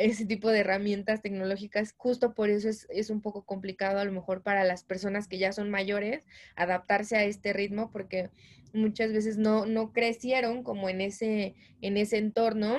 ese 0.00 0.26
tipo 0.26 0.50
de 0.50 0.60
herramientas 0.60 1.22
tecnológicas. 1.22 1.94
Justo 1.96 2.34
por 2.34 2.50
eso 2.50 2.68
es, 2.68 2.86
es, 2.90 3.10
un 3.10 3.22
poco 3.22 3.44
complicado 3.44 3.98
a 3.98 4.04
lo 4.04 4.12
mejor 4.12 4.42
para 4.42 4.64
las 4.64 4.84
personas 4.84 5.28
que 5.28 5.38
ya 5.38 5.52
son 5.52 5.70
mayores 5.70 6.26
adaptarse 6.56 7.16
a 7.16 7.24
este 7.24 7.52
ritmo 7.52 7.90
porque 7.90 8.30
muchas 8.74 9.12
veces 9.12 9.38
no, 9.38 9.66
no 9.66 9.92
crecieron 9.92 10.62
como 10.62 10.88
en 10.88 11.00
ese, 11.00 11.54
en 11.80 11.96
ese 11.96 12.18
entorno. 12.18 12.78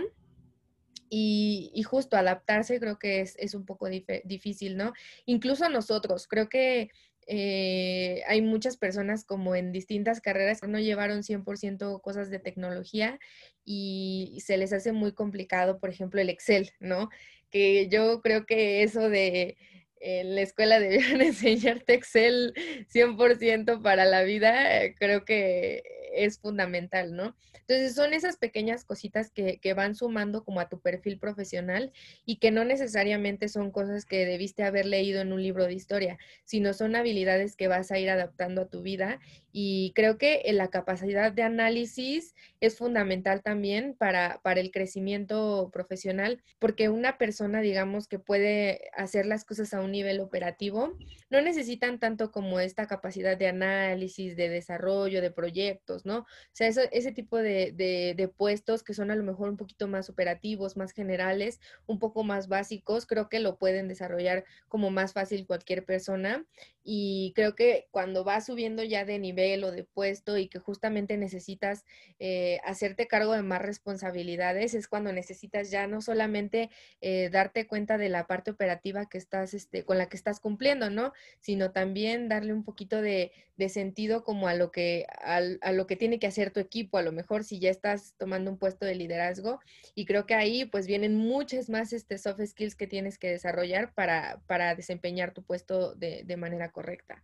Y, 1.13 1.71
y, 1.75 1.83
justo 1.83 2.15
adaptarse 2.15 2.79
creo 2.79 2.97
que 2.97 3.19
es, 3.19 3.35
es 3.38 3.53
un 3.53 3.65
poco 3.65 3.89
dif 3.89 4.05
difícil, 4.23 4.77
¿no? 4.77 4.93
Incluso 5.25 5.65
a 5.65 5.69
nosotros, 5.69 6.25
creo 6.25 6.47
que 6.47 6.89
eh, 7.27 8.23
hay 8.27 8.41
muchas 8.41 8.77
personas 8.77 9.25
como 9.25 9.55
en 9.55 9.71
distintas 9.71 10.21
carreras 10.21 10.61
que 10.61 10.67
no 10.67 10.79
llevaron 10.79 11.23
100% 11.23 12.01
cosas 12.01 12.29
de 12.29 12.39
tecnología 12.39 13.19
y 13.63 14.39
se 14.45 14.57
les 14.57 14.73
hace 14.73 14.91
muy 14.91 15.13
complicado, 15.13 15.79
por 15.79 15.89
ejemplo, 15.89 16.21
el 16.21 16.29
Excel, 16.29 16.71
¿no? 16.79 17.09
Que 17.49 17.87
yo 17.89 18.21
creo 18.21 18.45
que 18.45 18.83
eso 18.83 19.09
de 19.09 19.57
en 20.01 20.35
la 20.35 20.41
escuela 20.41 20.79
debieron 20.79 21.21
enseñarte 21.21 21.93
Excel 21.93 22.53
100% 22.91 23.81
para 23.81 24.05
la 24.05 24.23
vida, 24.23 24.83
eh, 24.83 24.95
creo 24.97 25.25
que 25.25 25.83
es 26.13 26.39
fundamental, 26.39 27.15
¿no? 27.15 27.35
Entonces 27.53 27.95
son 27.95 28.13
esas 28.13 28.37
pequeñas 28.37 28.83
cositas 28.83 29.31
que, 29.31 29.59
que, 29.59 29.73
van 29.73 29.95
sumando 29.95 30.43
como 30.43 30.59
a 30.59 30.69
tu 30.69 30.81
perfil 30.81 31.17
profesional 31.19 31.91
y 32.25 32.37
que 32.37 32.51
no 32.51 32.65
necesariamente 32.65 33.47
son 33.47 33.71
cosas 33.71 34.05
que 34.05 34.25
debiste 34.25 34.63
haber 34.63 34.85
leído 34.85 35.21
en 35.21 35.31
un 35.31 35.41
libro 35.41 35.65
de 35.65 35.73
historia, 35.73 36.17
sino 36.43 36.73
son 36.73 36.95
habilidades 36.95 37.55
que 37.55 37.67
vas 37.67 37.91
a 37.91 37.99
ir 37.99 38.09
adaptando 38.09 38.63
a 38.63 38.69
tu 38.69 38.81
vida 38.81 39.19
y 39.53 39.91
creo 39.95 40.17
que 40.17 40.43
la 40.53 40.69
capacidad 40.69 41.31
de 41.31 41.43
análisis 41.43 42.35
es 42.61 42.77
fundamental 42.77 43.41
también 43.41 43.95
para, 43.97 44.39
para 44.43 44.61
el 44.61 44.71
crecimiento 44.71 45.69
profesional, 45.73 46.41
porque 46.59 46.89
una 46.89 47.17
persona, 47.17 47.61
digamos, 47.61 48.07
que 48.07 48.19
puede 48.19 48.89
hacer 48.93 49.25
las 49.25 49.43
cosas 49.43 49.73
a 49.73 49.81
un 49.81 49.91
nivel 49.91 50.19
operativo, 50.21 50.97
no 51.29 51.41
necesitan 51.41 51.99
tanto 51.99 52.31
como 52.31 52.59
esta 52.59 52.87
capacidad 52.87 53.37
de 53.37 53.47
análisis, 53.47 54.35
de 54.35 54.49
desarrollo, 54.49 55.21
de 55.21 55.31
proyectos, 55.31 56.00
¿no? 56.05 56.20
O 56.20 56.25
sea, 56.51 56.67
ese 56.67 57.12
tipo 57.12 57.38
de, 57.38 57.72
de, 57.72 58.13
de 58.15 58.27
puestos 58.27 58.84
que 58.84 58.93
son 58.93 59.12
a 59.12 59.15
lo 59.15 59.24
mejor 59.24 59.50
un 59.50 59.58
poquito 59.58 59.88
más 59.88 60.10
operativos, 60.10 60.77
más 60.77 60.91
generales, 60.91 61.60
un 61.88 62.00
poco 62.00 62.24
más 62.24 62.48
básicos, 62.48 63.05
creo 63.05 63.29
que 63.29 63.39
lo 63.39 63.58
pueden 63.58 63.88
desarrollar 63.88 64.46
como 64.67 64.89
más 64.91 65.13
fácil 65.13 65.46
cualquier 65.46 65.86
persona 65.86 66.46
y 66.84 67.34
creo 67.36 67.55
que 67.55 67.88
cuando 67.91 68.24
vas 68.24 68.48
subiendo 68.48 68.84
ya 68.84 69.05
de 69.05 69.20
nivel 69.20 69.63
o 69.63 69.72
de 69.72 69.84
puesto 69.84 70.38
y 70.38 70.48
que 70.48 70.60
justamente 70.60 71.15
necesitas 71.17 71.86
eh, 72.20 72.60
hacerte 72.65 73.08
cargo 73.08 73.34
de 73.34 73.43
más 73.43 73.62
responsabilidades, 73.62 74.74
es 74.74 74.88
cuando 74.88 75.13
necesitas 75.13 75.70
ya 75.70 75.86
no 75.88 76.01
solamente 76.01 76.70
eh, 77.01 77.29
darte 77.31 77.67
cuenta 77.67 77.98
de 77.98 78.10
la 78.10 78.25
parte 78.25 78.51
operativa 78.51 79.08
que 79.08 79.20
estás, 79.20 79.53
este, 79.53 79.84
con 79.86 79.98
la 79.98 80.10
que 80.10 80.17
estás 80.17 80.39
cumpliendo, 80.39 80.89
¿no? 80.89 81.13
Sino 81.39 81.72
también 81.72 82.29
darle 82.29 82.53
un 82.53 82.63
poquito 82.63 83.01
de, 83.01 83.31
de 83.58 83.70
sentido 83.70 84.24
como 84.24 84.48
a 84.48 84.55
lo, 84.55 84.72
que, 84.72 85.05
a, 85.22 85.39
a 85.62 85.72
lo 85.72 85.86
que 85.86 85.90
tiene 85.95 86.19
que 86.19 86.27
hacer 86.27 86.51
tu 86.51 86.60
equipo, 86.60 86.98
a 86.98 87.01
lo 87.01 87.12
mejor 87.12 87.43
si 87.43 87.60
ya 87.60 87.69
estás 87.69 88.15
tomando 88.17 88.51
un 88.51 88.57
puesto 88.57 88.86
de 88.86 88.95
liderazgo. 88.95 89.60
Y 89.95 90.05
creo 90.05 90.25
que 90.25 90.33
ahí 90.33 90.65
pues 90.65 90.88
vienen 90.88 91.15
muchas 91.15 91.69
más 91.69 91.93
este, 91.93 92.17
soft 92.17 92.41
skills 92.45 92.75
que 92.75 92.88
tienes 92.88 93.17
que 93.17 93.29
desarrollar 93.29 93.93
para, 93.93 94.41
para 94.48 94.75
desempeñar 94.75 95.33
tu 95.33 95.43
puesto 95.43 95.95
de, 95.95 96.24
de 96.24 96.38
manera 96.38 96.71
correcta. 96.71 97.24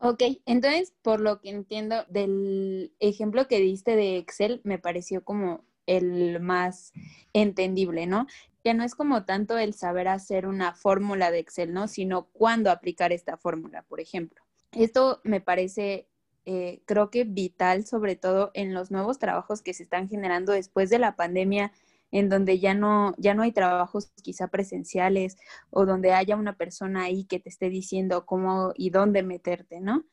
Ok, 0.00 0.22
entonces 0.46 0.94
por 1.02 1.20
lo 1.20 1.40
que 1.40 1.50
entiendo 1.50 2.04
del 2.08 2.94
ejemplo 3.00 3.48
que 3.48 3.58
diste 3.58 3.96
de 3.96 4.16
Excel, 4.16 4.60
me 4.62 4.78
pareció 4.78 5.24
como 5.24 5.64
el 5.86 6.38
más 6.38 6.92
entendible, 7.32 8.06
¿no? 8.06 8.26
Que 8.62 8.74
no 8.74 8.84
es 8.84 8.94
como 8.94 9.24
tanto 9.24 9.58
el 9.58 9.74
saber 9.74 10.06
hacer 10.06 10.46
una 10.46 10.74
fórmula 10.74 11.30
de 11.30 11.40
Excel, 11.40 11.72
¿no? 11.72 11.88
Sino 11.88 12.26
cuándo 12.26 12.70
aplicar 12.70 13.12
esta 13.12 13.36
fórmula, 13.36 13.82
por 13.82 14.00
ejemplo. 14.00 14.44
Esto 14.72 15.20
me 15.24 15.40
parece, 15.40 16.06
eh, 16.50 16.80
creo 16.86 17.10
que 17.10 17.24
vital, 17.24 17.84
sobre 17.84 18.16
todo 18.16 18.50
en 18.54 18.72
los 18.72 18.90
nuevos 18.90 19.18
trabajos 19.18 19.60
que 19.60 19.74
se 19.74 19.82
están 19.82 20.08
generando 20.08 20.52
después 20.52 20.88
de 20.88 20.98
la 20.98 21.14
pandemia 21.14 21.72
en 22.10 22.30
donde 22.30 22.58
ya 22.58 22.72
no, 22.72 23.14
ya 23.18 23.34
no 23.34 23.42
hay 23.42 23.52
trabajos 23.52 24.10
quizá 24.22 24.48
presenciales 24.48 25.36
o 25.68 25.84
donde 25.84 26.14
haya 26.14 26.36
una 26.36 26.56
persona 26.56 27.02
ahí 27.02 27.24
que 27.24 27.38
te 27.38 27.50
esté 27.50 27.68
diciendo 27.68 28.24
cómo 28.24 28.72
y 28.74 28.88
dónde 28.88 29.22
meterte, 29.22 29.82
¿no? 29.82 30.06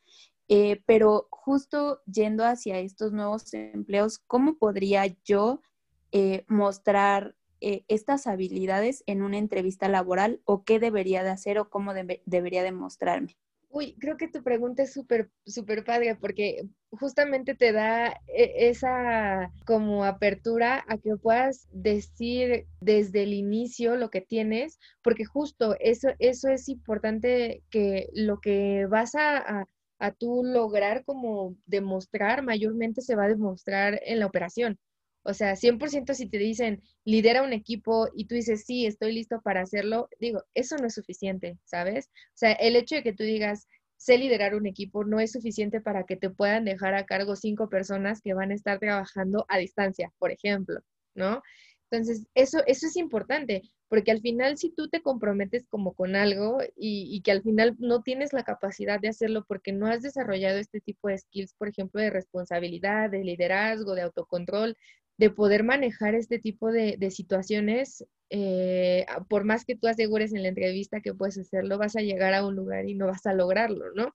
Eh, 0.48 0.82
pero 0.84 1.26
justo 1.30 2.02
yendo 2.04 2.44
hacia 2.44 2.80
estos 2.80 3.12
nuevos 3.12 3.54
empleos, 3.54 4.18
¿cómo 4.18 4.58
podría 4.58 5.06
yo 5.24 5.62
eh, 6.12 6.44
mostrar 6.48 7.34
estas 7.60 8.26
habilidades 8.26 9.02
en 9.06 9.22
una 9.22 9.38
entrevista 9.38 9.88
laboral 9.88 10.42
o 10.44 10.64
qué 10.64 10.78
debería 10.78 11.22
de 11.22 11.30
hacer 11.30 11.58
o 11.58 11.70
cómo 11.70 11.94
debería 12.26 12.62
de 12.62 12.72
mostrarme? 12.72 13.38
Uy, 13.68 13.94
creo 14.00 14.16
que 14.16 14.28
tu 14.28 14.42
pregunta 14.42 14.82
es 14.82 14.92
súper, 14.92 15.30
súper 15.44 15.84
padre 15.84 16.16
porque 16.16 16.62
justamente 16.90 17.54
te 17.54 17.72
da 17.72 18.08
e, 18.28 18.68
esa 18.70 19.52
como 19.66 20.04
apertura 20.04 20.84
a 20.88 20.96
que 20.98 21.16
puedas 21.16 21.68
decir 21.72 22.66
desde 22.80 23.24
el 23.24 23.34
inicio 23.34 23.96
lo 23.96 24.08
que 24.10 24.22
tienes, 24.22 24.78
porque 25.02 25.24
justo 25.26 25.76
eso, 25.80 26.08
eso 26.18 26.48
es 26.48 26.68
importante 26.68 27.62
que 27.70 28.08
lo 28.14 28.40
que 28.40 28.86
vas 28.86 29.14
a, 29.14 29.36
a, 29.60 29.64
a 29.98 30.12
tú 30.12 30.42
lograr 30.44 31.04
como 31.04 31.56
demostrar 31.66 32.42
mayormente 32.42 33.02
se 33.02 33.14
va 33.16 33.24
a 33.24 33.28
demostrar 33.28 34.00
en 34.04 34.20
la 34.20 34.26
operación. 34.26 34.78
O 35.26 35.34
sea, 35.34 35.56
100% 35.56 36.14
si 36.14 36.28
te 36.28 36.38
dicen 36.38 36.82
lidera 37.04 37.42
un 37.42 37.52
equipo 37.52 38.08
y 38.14 38.26
tú 38.26 38.36
dices, 38.36 38.64
sí, 38.64 38.86
estoy 38.86 39.12
listo 39.12 39.40
para 39.42 39.62
hacerlo, 39.62 40.08
digo, 40.20 40.44
eso 40.54 40.76
no 40.76 40.86
es 40.86 40.94
suficiente, 40.94 41.58
¿sabes? 41.64 42.06
O 42.06 42.36
sea, 42.36 42.52
el 42.52 42.76
hecho 42.76 42.94
de 42.94 43.02
que 43.02 43.12
tú 43.12 43.24
digas, 43.24 43.66
sé 43.96 44.18
liderar 44.18 44.54
un 44.54 44.66
equipo 44.66 45.04
no 45.04 45.18
es 45.18 45.32
suficiente 45.32 45.80
para 45.80 46.04
que 46.04 46.16
te 46.16 46.30
puedan 46.30 46.64
dejar 46.64 46.94
a 46.94 47.06
cargo 47.06 47.34
cinco 47.34 47.68
personas 47.68 48.20
que 48.22 48.34
van 48.34 48.52
a 48.52 48.54
estar 48.54 48.78
trabajando 48.78 49.46
a 49.48 49.58
distancia, 49.58 50.12
por 50.18 50.30
ejemplo, 50.30 50.80
¿no? 51.14 51.42
Entonces, 51.90 52.26
eso, 52.34 52.58
eso 52.66 52.86
es 52.86 52.96
importante, 52.96 53.62
porque 53.88 54.10
al 54.10 54.20
final 54.20 54.58
si 54.58 54.70
tú 54.70 54.88
te 54.88 55.02
comprometes 55.02 55.66
como 55.68 55.94
con 55.94 56.16
algo 56.16 56.58
y, 56.76 57.08
y, 57.10 57.22
que 57.22 57.30
al 57.32 57.42
final 57.42 57.76
no 57.78 58.02
tienes 58.02 58.32
la 58.32 58.44
capacidad 58.44 59.00
de 59.00 59.08
hacerlo 59.08 59.44
porque 59.46 59.72
no 59.72 59.86
has 59.86 60.02
desarrollado 60.02 60.58
este 60.58 60.80
tipo 60.80 61.08
de 61.08 61.18
skills, 61.18 61.54
por 61.54 61.68
ejemplo, 61.68 62.00
de 62.00 62.10
responsabilidad, 62.10 63.10
de 63.10 63.22
liderazgo, 63.24 63.94
de 63.94 64.02
autocontrol, 64.02 64.76
de 65.18 65.30
poder 65.30 65.64
manejar 65.64 66.14
este 66.14 66.38
tipo 66.38 66.70
de, 66.72 66.96
de 66.98 67.10
situaciones, 67.10 68.04
eh, 68.30 69.06
por 69.28 69.44
más 69.44 69.64
que 69.64 69.76
tú 69.76 69.86
asegures 69.88 70.34
en 70.34 70.42
la 70.42 70.48
entrevista 70.48 71.00
que 71.00 71.14
puedes 71.14 71.38
hacerlo, 71.38 71.78
vas 71.78 71.96
a 71.96 72.02
llegar 72.02 72.34
a 72.34 72.46
un 72.46 72.56
lugar 72.56 72.88
y 72.88 72.94
no 72.94 73.06
vas 73.06 73.26
a 73.26 73.34
lograrlo, 73.34 73.92
¿no? 73.94 74.14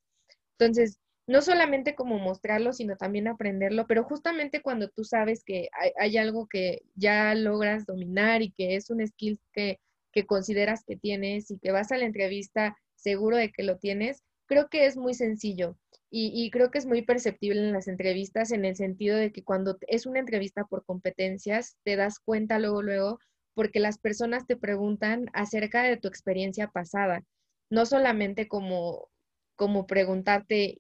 Entonces, 0.60 1.00
no 1.28 1.42
solamente 1.42 1.96
como 1.96 2.20
mostrarlo, 2.20 2.74
sino 2.74 2.98
también 2.98 3.28
aprenderlo, 3.28 3.88
pero 3.88 4.04
justamente 4.04 4.62
cuando 4.62 4.90
tú 4.90 5.04
sabes 5.04 5.44
que 5.44 5.70
hay, 5.80 5.92
hay 5.98 6.18
algo 6.18 6.48
que 6.48 6.82
ya 6.96 7.34
logras 7.36 7.86
dominar 7.86 8.42
y 8.42 8.52
que 8.52 8.76
es 8.76 8.90
un 8.90 9.06
skill 9.08 9.40
que, 9.54 9.80
que 10.12 10.26
consideras 10.26 10.84
que 10.86 10.98
tienes 10.98 11.50
y 11.52 11.58
que 11.60 11.72
vas 11.72 11.92
a 11.92 11.98
la 11.98 12.06
entrevista 12.06 12.78
seguro 12.96 13.38
de 13.38 13.52
que 13.52 13.64
lo 13.64 13.78
tienes, 13.78 14.24
creo 14.46 14.70
que 14.70 14.86
es 14.86 14.98
muy 14.98 15.14
sencillo. 15.14 15.78
Y, 16.14 16.52
creo 16.52 16.72
que 16.72 16.78
es 16.78 16.86
muy 16.86 17.04
perceptible 17.04 17.62
en 17.62 17.72
las 17.72 17.88
entrevistas 17.88 18.52
en 18.52 18.66
el 18.66 18.76
sentido 18.76 19.16
de 19.16 19.32
que 19.32 19.46
cuando 19.46 19.78
es 19.88 20.06
una 20.06 20.20
entrevista 20.20 20.66
por 20.66 20.84
competencias, 20.84 21.78
te 21.84 21.96
das 21.96 22.20
cuenta 22.20 22.60
luego, 22.60 22.82
luego, 22.82 23.20
porque 23.54 23.80
las 23.80 23.98
personas 23.98 24.46
te 24.46 24.58
preguntan 24.58 25.28
acerca 25.32 25.84
de 25.84 25.96
tu 25.96 26.10
experiencia 26.10 26.68
pasada, 26.68 27.24
no 27.70 27.86
solamente 27.86 28.50
como, 28.50 29.08
como 29.56 29.88
preguntarte, 29.88 30.78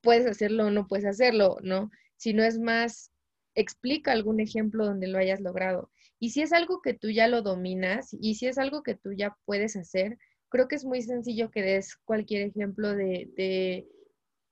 puedes 0.00 0.26
hacerlo 0.26 0.68
o 0.68 0.70
no 0.70 0.88
puedes 0.88 1.04
hacerlo, 1.04 1.58
¿no? 1.62 1.90
Sino 2.16 2.42
es 2.42 2.58
más, 2.58 3.12
explica 3.54 4.12
algún 4.12 4.40
ejemplo 4.40 4.86
donde 4.86 5.08
lo 5.08 5.18
hayas 5.18 5.40
logrado. 5.40 5.90
Y 6.18 6.30
si 6.30 6.40
es 6.40 6.54
algo 6.54 6.80
que 6.80 6.94
tú 6.94 7.10
ya 7.10 7.28
lo 7.28 7.42
dominas 7.42 8.14
y 8.18 8.36
si 8.36 8.46
es 8.46 8.56
algo 8.56 8.82
que 8.82 8.94
tú 8.94 9.12
ya 9.12 9.36
puedes 9.44 9.76
hacer, 9.76 10.16
creo 10.48 10.68
que 10.68 10.76
es 10.76 10.86
muy 10.86 11.02
sencillo 11.02 11.50
que 11.50 11.60
des 11.60 11.96
cualquier 12.04 12.48
ejemplo 12.48 12.94
de, 12.94 13.30
de 13.36 13.86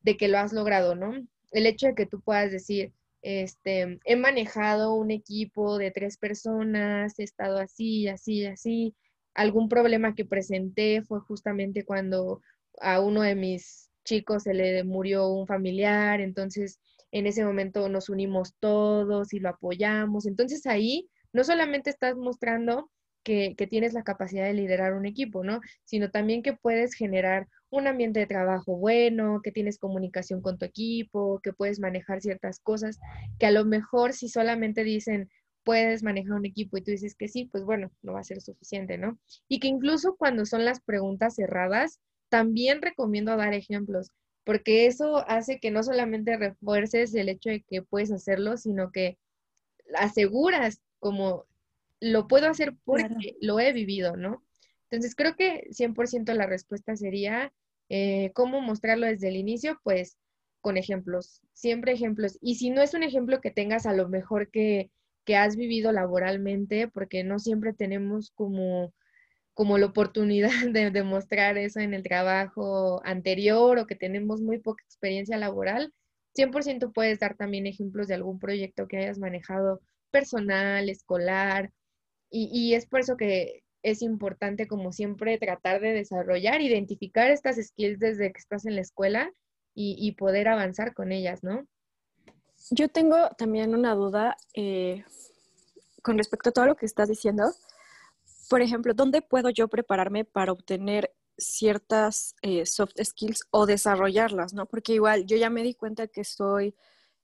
de 0.02 0.16
que 0.16 0.28
lo 0.28 0.38
has 0.38 0.52
logrado, 0.52 0.94
¿no? 0.94 1.14
El 1.50 1.66
hecho 1.66 1.86
de 1.88 1.94
que 1.94 2.06
tú 2.06 2.20
puedas 2.20 2.50
decir, 2.50 2.92
este, 3.22 3.98
he 4.04 4.16
manejado 4.16 4.94
un 4.94 5.10
equipo 5.10 5.78
de 5.78 5.90
tres 5.90 6.18
personas, 6.18 7.18
he 7.18 7.24
estado 7.24 7.58
así, 7.58 8.08
así, 8.08 8.46
así. 8.46 8.94
Algún 9.34 9.68
problema 9.68 10.14
que 10.14 10.24
presenté 10.24 11.02
fue 11.02 11.20
justamente 11.20 11.84
cuando 11.84 12.40
a 12.80 13.00
uno 13.00 13.22
de 13.22 13.34
mis 13.34 13.90
chicos 14.04 14.44
se 14.44 14.54
le 14.54 14.84
murió 14.84 15.28
un 15.28 15.46
familiar, 15.46 16.20
entonces 16.20 16.80
en 17.12 17.26
ese 17.26 17.44
momento 17.44 17.88
nos 17.88 18.08
unimos 18.08 18.54
todos 18.60 19.32
y 19.32 19.40
lo 19.40 19.50
apoyamos. 19.50 20.26
Entonces 20.26 20.66
ahí 20.66 21.08
no 21.32 21.44
solamente 21.44 21.90
estás 21.90 22.16
mostrando 22.16 22.90
que, 23.22 23.54
que, 23.56 23.66
tienes 23.66 23.92
la 23.92 24.04
capacidad 24.04 24.46
de 24.46 24.54
liderar 24.54 24.94
un 24.94 25.06
equipo, 25.06 25.44
¿no? 25.44 25.60
Sino 25.84 26.10
también 26.10 26.42
que 26.42 26.54
puedes 26.54 26.94
generar 26.94 27.48
un 27.70 27.86
ambiente 27.86 28.20
de 28.20 28.26
trabajo 28.26 28.76
bueno, 28.76 29.40
que 29.42 29.52
tienes 29.52 29.78
comunicación 29.78 30.40
con 30.40 30.58
tu 30.58 30.64
equipo, 30.64 31.40
que 31.42 31.52
puedes 31.52 31.80
manejar 31.80 32.20
ciertas 32.20 32.60
cosas, 32.60 32.98
que 33.38 33.46
a 33.46 33.50
lo 33.50 33.64
mejor 33.64 34.12
si 34.12 34.28
solamente 34.28 34.84
dicen 34.84 35.28
puedes 35.64 36.02
manejar 36.02 36.32
un 36.32 36.46
equipo 36.46 36.78
y 36.78 36.82
tú 36.82 36.92
dices 36.92 37.14
que 37.14 37.28
sí, 37.28 37.44
pues 37.44 37.62
bueno, 37.62 37.90
no 38.02 38.14
va 38.14 38.20
a 38.20 38.24
ser 38.24 38.40
suficiente, 38.40 38.96
¿no? 38.96 39.18
Y 39.48 39.60
que 39.60 39.68
incluso 39.68 40.16
cuando 40.16 40.46
son 40.46 40.64
las 40.64 40.80
preguntas 40.80 41.34
cerradas, 41.34 42.00
también 42.30 42.80
recomiendo 42.80 43.36
dar 43.36 43.52
ejemplos, 43.52 44.10
porque 44.44 44.86
eso 44.86 45.28
hace 45.28 45.60
que 45.60 45.70
no 45.70 45.82
solamente 45.82 46.38
refuerces 46.38 47.14
el 47.14 47.28
hecho 47.28 47.50
de 47.50 47.62
que 47.68 47.82
puedes 47.82 48.10
hacerlo, 48.10 48.56
sino 48.56 48.90
que 48.92 49.18
aseguras 49.94 50.80
como 51.00 51.44
lo 52.00 52.28
puedo 52.28 52.48
hacer 52.48 52.74
porque 52.84 53.08
claro. 53.08 53.36
lo 53.40 53.60
he 53.60 53.72
vivido, 53.74 54.16
¿no? 54.16 54.42
Entonces 54.90 55.14
creo 55.14 55.36
que 55.36 55.68
100% 55.72 56.32
la 56.34 56.46
respuesta 56.46 56.96
sería 56.96 57.52
Eh, 57.90 58.32
¿Cómo 58.34 58.60
mostrarlo 58.60 59.06
desde 59.06 59.28
el 59.28 59.36
inicio? 59.36 59.80
Pues 59.82 60.18
con 60.60 60.76
ejemplos, 60.76 61.40
siempre 61.54 61.92
ejemplos. 61.92 62.38
Y 62.42 62.56
si 62.56 62.70
no 62.70 62.82
es 62.82 62.94
un 62.94 63.02
ejemplo 63.02 63.40
que 63.40 63.50
tengas 63.50 63.86
a 63.86 63.94
lo 63.94 64.08
mejor 64.08 64.50
que, 64.50 64.90
que 65.24 65.36
has 65.36 65.56
vivido 65.56 65.90
laboralmente, 65.92 66.88
porque 66.88 67.24
no 67.24 67.38
siempre 67.38 67.72
tenemos 67.72 68.30
como 68.32 68.92
como 69.54 69.78
la 69.78 69.86
oportunidad 69.86 70.50
de 70.72 70.90
demostrar 70.90 71.58
eso 71.58 71.80
en 71.80 71.94
el 71.94 72.02
trabajo 72.02 73.00
anterior 73.04 73.78
o 73.78 73.86
que 73.86 73.96
tenemos 73.96 74.40
muy 74.40 74.58
poca 74.60 74.84
experiencia 74.84 75.36
laboral, 75.36 75.92
100% 76.34 76.92
puedes 76.92 77.18
dar 77.20 77.36
también 77.36 77.66
ejemplos 77.66 78.08
de 78.08 78.14
algún 78.14 78.38
proyecto 78.38 78.86
que 78.88 78.98
hayas 78.98 79.18
manejado 79.18 79.80
personal, 80.10 80.88
escolar, 80.88 81.72
y, 82.30 82.74
es 82.74 82.86
por 82.86 83.00
eso 83.00 83.16
que 83.16 83.62
es 83.90 84.02
importante 84.02 84.66
como 84.66 84.92
siempre 84.92 85.38
tratar 85.38 85.80
de 85.80 85.92
desarrollar, 85.92 86.60
identificar 86.60 87.30
estas 87.30 87.56
skills 87.56 87.98
desde 87.98 88.32
que 88.32 88.38
estás 88.38 88.66
en 88.66 88.74
la 88.74 88.82
escuela 88.82 89.30
y, 89.80 90.10
poder 90.18 90.48
avanzar 90.48 90.92
con 90.92 91.12
ellas, 91.12 91.44
¿no? 91.44 91.64
Yo 92.72 92.88
tengo 92.88 93.16
también 93.38 93.76
una 93.76 93.94
duda 93.94 94.36
eh, 94.54 95.04
con 96.02 96.18
respecto 96.18 96.48
a 96.48 96.52
todo 96.52 96.66
lo 96.66 96.74
que 96.74 96.84
estás 96.84 97.08
diciendo 97.08 97.52
por 98.48 98.62
ejemplo, 98.62 98.94
¿dónde 98.94 99.22
puedo 99.22 99.50
yo 99.50 99.68
prepararme 99.68 100.24
para 100.24 100.52
obtener 100.52 101.14
ciertas 101.36 102.34
eh, 102.42 102.66
soft 102.66 102.94
skills 103.02 103.46
o 103.50 103.66
desarrollarlas, 103.66 104.54
¿no? 104.54 104.66
Porque 104.66 104.94
igual 104.94 105.26
yo 105.26 105.36
ya 105.36 105.50
me 105.50 105.62
di 105.62 105.74
cuenta 105.74 106.08
que 106.08 106.24
soy, 106.24 106.74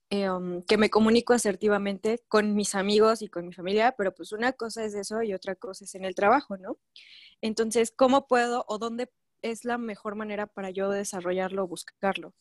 em, 0.09 0.61
que 0.63 0.77
me 0.77 0.89
comunico 0.89 1.33
asertivamente 1.33 2.21
con 2.27 2.55
mis 2.55 2.75
amigos 2.75 3.21
y 3.21 3.27
con 3.27 3.47
mi 3.47 3.53
familia, 3.53 3.93
pero 3.97 4.13
pues 4.13 4.31
una 4.31 4.53
cosa 4.53 4.83
es 4.83 4.93
eso 4.93 5.21
y 5.23 5.33
otra 5.33 5.55
cosa 5.55 5.85
es 5.85 5.95
en 5.95 6.05
el 6.05 6.15
trabajo, 6.15 6.57
¿no? 6.57 6.77
Entonces, 7.41 7.91
¿cómo 7.91 8.27
puedo 8.27 8.65
o 8.67 8.77
dónde 8.77 9.11
es 9.41 9.65
la 9.65 9.77
mejor 9.77 10.15
manera 10.15 10.47
para 10.47 10.69
yo 10.69 10.89
desarrollarlo 10.89 11.63
o 11.63 11.67
buscarlo? 11.67 12.33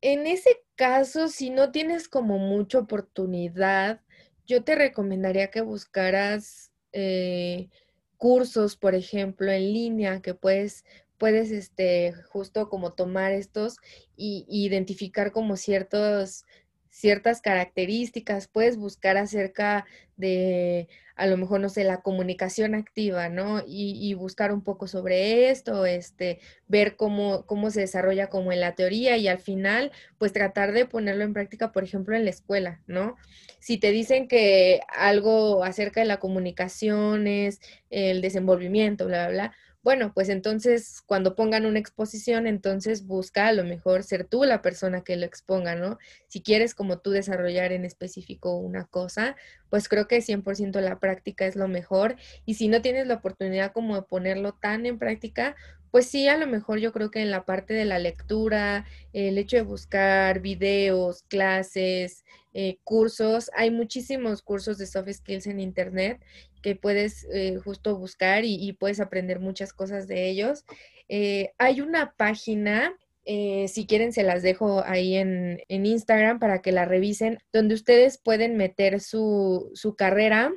En 0.00 0.26
ese 0.26 0.64
caso, 0.76 1.28
si 1.28 1.50
no 1.50 1.72
tienes 1.72 2.08
como 2.08 2.38
mucha 2.38 2.78
oportunidad, 2.78 4.00
yo 4.46 4.62
te 4.62 4.74
recomendaría 4.76 5.50
que 5.50 5.60
buscaras 5.60 6.72
eh, 6.92 7.68
cursos, 8.16 8.76
por 8.76 8.94
ejemplo, 8.94 9.50
en 9.50 9.72
línea 9.72 10.22
que 10.22 10.34
puedes, 10.34 10.84
puedes 11.18 11.50
este, 11.50 12.14
justo 12.30 12.68
como 12.68 12.92
tomar 12.92 13.32
estos 13.32 13.76
y, 14.16 14.46
identificar 14.48 15.32
como 15.32 15.56
ciertos, 15.56 16.46
ciertas 16.90 17.40
características, 17.42 18.48
puedes 18.48 18.76
buscar 18.76 19.16
acerca 19.16 19.84
de, 20.16 20.88
a 21.16 21.26
lo 21.26 21.36
mejor, 21.36 21.60
no 21.60 21.68
sé, 21.68 21.84
la 21.84 22.00
comunicación 22.02 22.74
activa, 22.74 23.28
¿no? 23.28 23.62
Y, 23.66 24.14
buscar 24.14 24.52
un 24.52 24.62
poco 24.62 24.86
sobre 24.86 25.50
esto, 25.50 25.86
este, 25.86 26.40
ver 26.66 26.96
cómo, 26.96 27.44
cómo 27.46 27.70
se 27.70 27.80
desarrolla 27.80 28.28
como 28.28 28.52
en 28.52 28.60
la 28.60 28.74
teoría 28.74 29.16
y 29.16 29.28
al 29.28 29.38
final, 29.38 29.92
pues 30.18 30.32
tratar 30.32 30.72
de 30.72 30.86
ponerlo 30.86 31.24
en 31.24 31.34
práctica, 31.34 31.72
por 31.72 31.84
ejemplo, 31.84 32.16
en 32.16 32.24
la 32.24 32.30
escuela, 32.30 32.80
¿no? 32.86 33.16
Si 33.60 33.78
te 33.78 33.90
dicen 33.90 34.28
que 34.28 34.80
algo 34.88 35.64
acerca 35.64 36.00
de 36.00 36.06
la 36.06 36.18
comunicación 36.18 37.26
es 37.26 37.60
el 37.90 38.20
desenvolvimiento, 38.22 39.06
bla, 39.06 39.28
bla, 39.28 39.32
bla, 39.32 39.52
bueno, 39.88 40.12
pues 40.12 40.28
entonces 40.28 41.00
cuando 41.06 41.34
pongan 41.34 41.64
una 41.64 41.78
exposición, 41.78 42.46
entonces 42.46 43.06
busca 43.06 43.46
a 43.46 43.54
lo 43.54 43.64
mejor 43.64 44.02
ser 44.02 44.24
tú 44.26 44.44
la 44.44 44.60
persona 44.60 45.02
que 45.02 45.16
lo 45.16 45.24
exponga, 45.24 45.76
¿no? 45.76 45.96
Si 46.26 46.42
quieres 46.42 46.74
como 46.74 46.98
tú 46.98 47.10
desarrollar 47.10 47.72
en 47.72 47.86
específico 47.86 48.54
una 48.54 48.84
cosa, 48.84 49.34
pues 49.70 49.88
creo 49.88 50.06
que 50.06 50.20
100% 50.20 50.78
la 50.82 51.00
práctica 51.00 51.46
es 51.46 51.56
lo 51.56 51.68
mejor. 51.68 52.16
Y 52.44 52.56
si 52.56 52.68
no 52.68 52.82
tienes 52.82 53.06
la 53.06 53.14
oportunidad 53.14 53.72
como 53.72 53.94
de 53.94 54.02
ponerlo 54.02 54.52
tan 54.52 54.84
en 54.84 54.98
práctica, 54.98 55.56
pues 55.90 56.06
sí, 56.06 56.28
a 56.28 56.36
lo 56.36 56.46
mejor 56.46 56.80
yo 56.80 56.92
creo 56.92 57.10
que 57.10 57.22
en 57.22 57.30
la 57.30 57.46
parte 57.46 57.72
de 57.72 57.86
la 57.86 57.98
lectura, 57.98 58.84
el 59.14 59.38
hecho 59.38 59.56
de 59.56 59.62
buscar 59.62 60.40
videos, 60.40 61.22
clases, 61.28 62.26
eh, 62.52 62.78
cursos, 62.84 63.50
hay 63.54 63.70
muchísimos 63.70 64.42
cursos 64.42 64.78
de 64.78 64.86
soft 64.86 65.10
skills 65.12 65.46
en 65.46 65.60
Internet 65.60 66.20
que 66.62 66.76
puedes 66.76 67.26
eh, 67.32 67.58
justo 67.62 67.96
buscar 67.96 68.44
y, 68.44 68.72
puedes 68.72 69.00
aprender 69.00 69.40
muchas 69.40 69.72
cosas 69.72 70.08
de 70.08 70.28
ellos. 70.28 70.64
Eh, 71.08 71.52
hay 71.58 71.80
una 71.80 72.14
página, 72.16 72.94
si 73.24 73.86
quieren 73.86 74.12
se 74.12 74.22
las 74.22 74.42
dejo 74.42 74.82
ahí 74.86 75.16
en, 75.16 75.60
en, 75.68 75.84
Instagram 75.84 76.38
para 76.38 76.62
que 76.62 76.72
la 76.72 76.86
revisen, 76.86 77.38
donde 77.52 77.74
ustedes 77.74 78.18
pueden 78.18 78.56
meter 78.56 79.00
su, 79.00 79.70
su 79.74 79.96
carrera, 79.96 80.50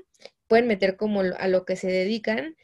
pueden 0.48 0.68
meter 0.68 0.96
como 0.96 1.22
a 1.22 1.48
lo 1.48 1.66
que 1.66 1.76
se 1.76 1.88
dedican 1.88 2.56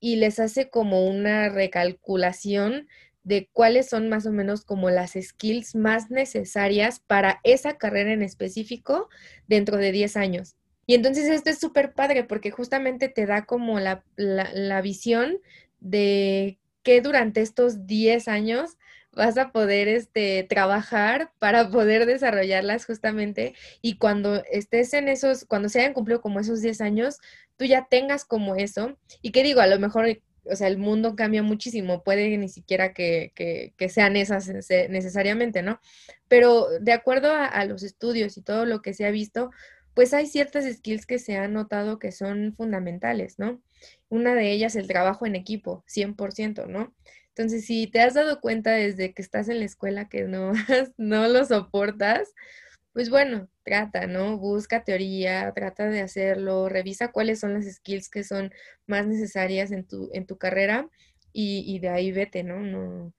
y 0.00 0.16
les 0.16 0.38
hace 0.38 0.68
como 0.68 1.06
una 1.06 1.48
recalculación 1.48 2.88
de 3.22 3.48
cuáles 3.52 3.88
son 3.88 4.10
más 4.10 4.26
o 4.26 4.32
menos 4.32 4.64
como 4.64 4.90
las 4.90 5.12
skills 5.20 5.74
más 5.74 6.10
necesarias 6.10 7.00
para 7.00 7.40
esa 7.42 7.78
carrera 7.78 8.12
en 8.12 8.22
específico 8.22 9.08
dentro 9.46 9.78
de 9.78 9.92
10 9.92 10.16
años. 10.18 10.56
Y 10.86 10.94
entonces 10.94 11.26
esto 11.28 11.50
es 11.50 11.58
súper 11.58 11.92
padre 11.92 12.24
porque 12.24 12.50
justamente 12.50 13.08
te 13.08 13.26
da 13.26 13.46
como 13.46 13.80
la, 13.80 14.04
la, 14.16 14.80
visión 14.80 15.38
de 15.80 16.58
que 16.82 17.00
durante 17.00 17.40
estos 17.40 17.86
10 17.86 18.28
años 18.28 18.76
vas 19.12 19.38
a 19.38 19.52
poder 19.52 19.88
este, 19.88 20.44
trabajar 20.48 21.32
para 21.38 21.70
poder 21.70 22.04
desarrollarlas 22.04 22.84
justamente 22.84 23.54
y 23.80 23.96
cuando 23.96 24.42
estés 24.50 24.92
en 24.92 25.08
esos, 25.08 25.44
cuando 25.44 25.68
se 25.68 25.80
hayan 25.80 25.94
cumplido 25.94 26.20
como 26.20 26.40
esos 26.40 26.60
10 26.60 26.80
años, 26.80 27.18
tú 27.56 27.64
ya 27.64 27.86
tengas 27.88 28.24
como 28.24 28.56
eso. 28.56 28.98
Y 29.22 29.32
que 29.32 29.42
digo, 29.42 29.60
a 29.60 29.66
lo 29.66 29.78
mejor, 29.78 30.06
o 30.44 30.56
sea, 30.56 30.68
el 30.68 30.78
mundo 30.78 31.16
cambia 31.16 31.42
muchísimo, 31.42 32.02
puede 32.02 32.36
ni 32.36 32.48
siquiera 32.48 32.92
que, 32.92 33.32
que, 33.34 33.88
sean 33.88 34.16
esas 34.16 34.48
necesariamente, 34.48 35.62
¿no? 35.62 35.80
Pero 36.28 36.68
de 36.80 36.92
acuerdo 36.92 37.32
a, 37.32 37.64
los 37.64 37.82
estudios 37.82 38.36
y 38.36 38.42
todo 38.42 38.66
lo 38.66 38.82
que 38.82 38.94
se 38.94 39.06
ha 39.06 39.10
visto, 39.10 39.50
pues 39.94 40.12
hay 40.14 40.26
ciertas 40.26 40.64
skills 40.64 41.06
que 41.06 41.18
se 41.18 41.36
han 41.36 41.52
notado 41.52 41.98
que 41.98 42.12
son 42.12 42.54
fundamentales, 42.56 43.38
¿no? 43.38 43.60
Una 44.08 44.34
de 44.34 44.52
ellas, 44.52 44.76
el 44.76 44.88
trabajo 44.88 45.26
en 45.26 45.36
equipo, 45.36 45.84
100%, 45.86 46.66
¿no? 46.66 46.94
Entonces, 47.28 47.66
si 47.66 47.86
te 47.88 48.00
has 48.00 48.14
dado 48.14 48.40
cuenta 48.40 48.72
desde 48.72 49.12
que 49.12 49.22
estás 49.22 49.48
en 49.48 49.58
la 49.60 49.64
escuela 49.64 50.08
que 50.08 50.24
no, 50.24 50.52
no 50.98 51.28
lo 51.28 51.44
soportas, 51.44 52.32
pues 52.92 53.10
bueno, 53.10 53.48
trata, 53.64 54.06
¿no? 54.06 54.38
Busca 54.38 54.84
teoría, 54.84 55.52
trata 55.54 55.88
de 55.88 56.00
hacerlo, 56.00 56.68
revisa 56.68 57.10
cuáles 57.12 57.40
son 57.40 57.54
las 57.54 57.66
skills 57.66 58.08
que 58.08 58.24
son 58.24 58.52
más 58.86 59.06
necesarias 59.08 59.72
en 59.72 59.84
tu, 59.84 60.10
en 60.12 60.26
tu 60.26 60.38
carrera 60.38 60.88
y, 61.32 61.80
de 61.80 61.88
ahí 61.88 62.12
vete, 62.12 62.44
¿no? 62.44 62.60
No, 62.60 63.12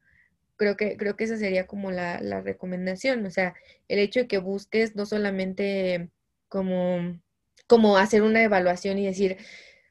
creo 0.55 0.77
que, 0.77 0.97
creo 0.97 1.17
que 1.17 1.25
esa 1.25 1.37
sería 1.37 1.67
como 1.67 1.91
la, 1.91 2.19
recomendación, 2.41 3.25
o 3.25 3.31
sea, 3.31 3.53
el 3.89 3.99
hecho 3.99 4.21
de 4.21 4.27
que 4.27 4.37
busques 4.37 4.95
no 4.95 5.05
solamente 5.05 6.09
como, 6.49 7.19
como 7.67 7.97
hacer 7.97 8.23
una 8.23 8.43
evaluación 8.43 8.99
y 8.99 9.05
decir, 9.05 9.37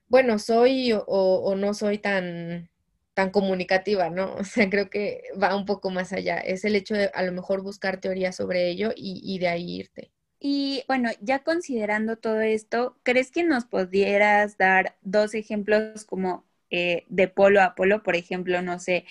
bueno, 0.09 0.39
soy 0.39 0.93
o 0.95 1.55
no 1.57 1.75
soy 1.75 1.99
tan, 1.99 2.71
tan 3.15 3.31
comunicativa, 3.31 4.11
¿no? 4.11 4.35
O 4.39 4.45
sea, 4.45 4.69
creo 4.69 4.91
que 4.91 5.23
va 5.41 5.57
un 5.57 5.65
poco 5.65 5.91
más 5.91 6.13
allá. 6.13 6.39
Es 6.39 6.65
el 6.65 6.77
hecho 6.77 6.95
de 6.95 7.11
a 7.15 7.23
lo 7.23 7.33
mejor 7.33 7.63
buscar 7.63 8.01
teoría 8.01 8.33
sobre 8.33 8.69
ello 8.69 8.93
y, 8.95 9.39
de 9.39 9.49
ahí 9.49 9.79
irte. 9.79 10.11
Y 10.39 10.83
bueno, 10.89 11.11
ya 11.23 11.39
considerando 11.43 12.17
todo 12.17 12.41
esto, 12.43 12.99
¿crees 13.03 13.31
que 13.31 13.45
nos 13.45 13.65
pudieras 13.65 14.59
dar 14.59 14.97
dos 15.01 15.35
ejemplos 15.35 16.05
como 16.05 16.45
eh, 16.71 17.07
de 17.09 17.29
polo 17.29 17.63
a 17.63 17.75
polo? 17.75 18.03
Por 18.03 18.15
ejemplo, 18.17 18.61
no 18.61 18.79
sé, 18.79 19.07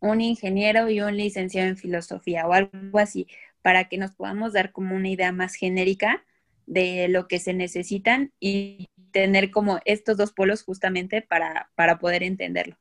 un 0.00 0.22
ingeniero 0.22 0.88
y 0.88 1.02
un 1.02 1.16
licenciado 1.16 1.68
en 1.68 1.76
filosofía 1.76 2.46
o 2.46 2.54
algo 2.54 2.98
así, 2.98 3.26
para 3.60 3.88
que 3.88 3.98
nos 3.98 4.12
podamos 4.12 4.54
dar 4.54 4.72
como 4.72 4.96
una 4.96 5.10
idea 5.10 5.32
más 5.32 5.54
genérica 5.54 6.24
de 6.70 7.08
lo 7.08 7.26
que 7.26 7.40
se 7.40 7.52
necesitan 7.52 8.32
y 8.38 8.88
tener 9.10 9.50
como 9.50 9.80
estos 9.84 10.16
dos 10.16 10.32
polos 10.32 10.62
justamente 10.62 11.20
para, 11.20 11.70
para 11.74 11.98
poder 11.98 12.22
entenderlo. 12.22 12.76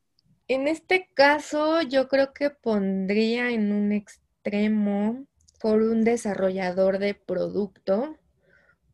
En 0.48 0.68
este 0.68 1.10
caso, 1.16 1.82
yo 1.82 2.08
creo 2.08 2.32
que 2.34 2.52
pondría 2.52 3.50
en 3.50 3.72
un 3.72 3.92
extremo 3.92 5.26
por 5.60 5.82
un 5.82 6.04
desarrollador 6.04 7.00
de 7.00 7.16
producto, 7.16 8.16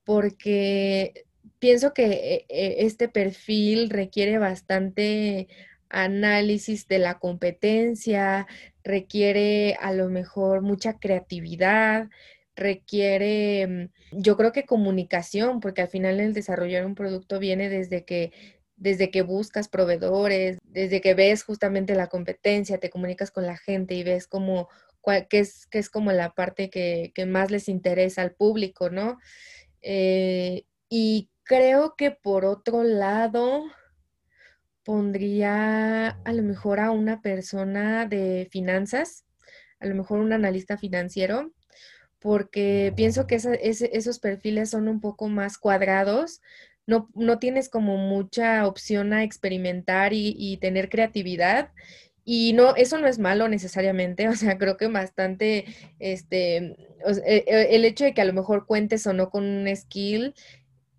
porque 0.05 1.25
pienso 1.59 1.93
que 1.93 2.05
eh, 2.05 2.45
eh, 2.47 2.75
este 2.79 3.09
perfil 3.09 3.89
requiere 3.89 4.37
bastante 4.37 5.49
análisis 5.89 6.87
de 6.87 6.99
la 6.99 7.19
competencia, 7.19 8.47
requiere 8.83 9.75
a 9.81 9.91
lo 9.91 10.09
mejor 10.09 10.61
mucha 10.61 10.99
creatividad, 10.99 12.09
requiere, 12.55 13.67
mm, 13.67 14.21
yo 14.21 14.37
creo 14.37 14.51
que 14.51 14.65
comunicación, 14.65 15.59
porque 15.59 15.81
al 15.81 15.89
final 15.89 16.19
el 16.19 16.33
desarrollar 16.33 16.85
un 16.85 16.95
producto 16.95 17.39
viene 17.39 17.69
desde 17.69 18.05
que 18.05 18.31
desde 18.77 19.09
que 19.09 19.21
buscas 19.21 19.69
proveedores, 19.69 20.57
desde 20.65 20.99
que 20.99 21.13
ves 21.13 21.43
justamente 21.43 21.95
la 21.95 22.07
competencia, 22.07 22.77
te 22.77 22.89
comunicas 22.89 23.31
con 23.31 23.45
la 23.45 23.55
gente 23.55 23.95
y 23.95 24.03
ves 24.03 24.27
como 24.27 24.67
qué 25.29 25.39
es, 25.39 25.67
es 25.71 25.89
como 25.89 26.11
la 26.11 26.31
parte 26.33 26.69
que, 26.69 27.13
más 27.27 27.51
les 27.51 27.69
interesa 27.69 28.21
al 28.21 28.33
público, 28.33 28.89
¿no? 28.89 29.17
Eh, 29.81 30.65
y 30.89 31.29
creo 31.43 31.95
que 31.95 32.11
por 32.11 32.45
otro 32.45 32.83
lado, 32.83 33.63
pondría 34.83 36.09
a 36.09 36.33
lo 36.33 36.43
mejor 36.43 36.79
a 36.79 36.91
una 36.91 37.21
persona 37.21 38.05
de 38.05 38.47
finanzas, 38.51 39.25
a 39.79 39.87
lo 39.87 39.95
mejor 39.95 40.19
un 40.19 40.31
analista 40.31 40.77
financiero, 40.77 41.51
porque 42.25 42.91
pienso 42.95 43.27
que 43.27 43.35
esos 43.35 44.17
perfiles 44.17 44.71
son 44.71 44.87
un 44.87 44.99
poco 44.99 45.29
más 45.29 45.59
cuadrados, 45.59 46.41
no, 46.87 47.07
no, 47.13 47.37
tienes 47.37 47.69
como 47.69 47.97
mucha 47.97 48.65
opción 48.65 49.13
a 49.13 49.23
experimentar 49.23 50.11
y, 50.11 50.57
tener 50.59 50.89
creatividad. 50.89 51.69
Y 52.23 52.53
no, 52.53 52.75
eso 52.77 52.97
no 52.97 53.05
es 53.05 53.19
malo 53.19 53.47
necesariamente, 53.47 54.27
o 54.27 54.35
sea, 54.35 54.57
creo 54.57 54.75
que 54.75 54.87
bastante, 54.87 55.65
este, 55.99 56.57
e, 57.27 57.43
e, 57.45 57.75
el 57.75 57.85
hecho 57.85 58.05
de 58.05 58.15
que 58.15 58.21
a 58.21 58.25
lo 58.25 58.33
mejor 58.33 58.65
cuentes 58.65 59.05
o 59.05 59.13
no 59.13 59.29
con 59.29 59.43
un 59.43 59.75
skill, 59.75 60.33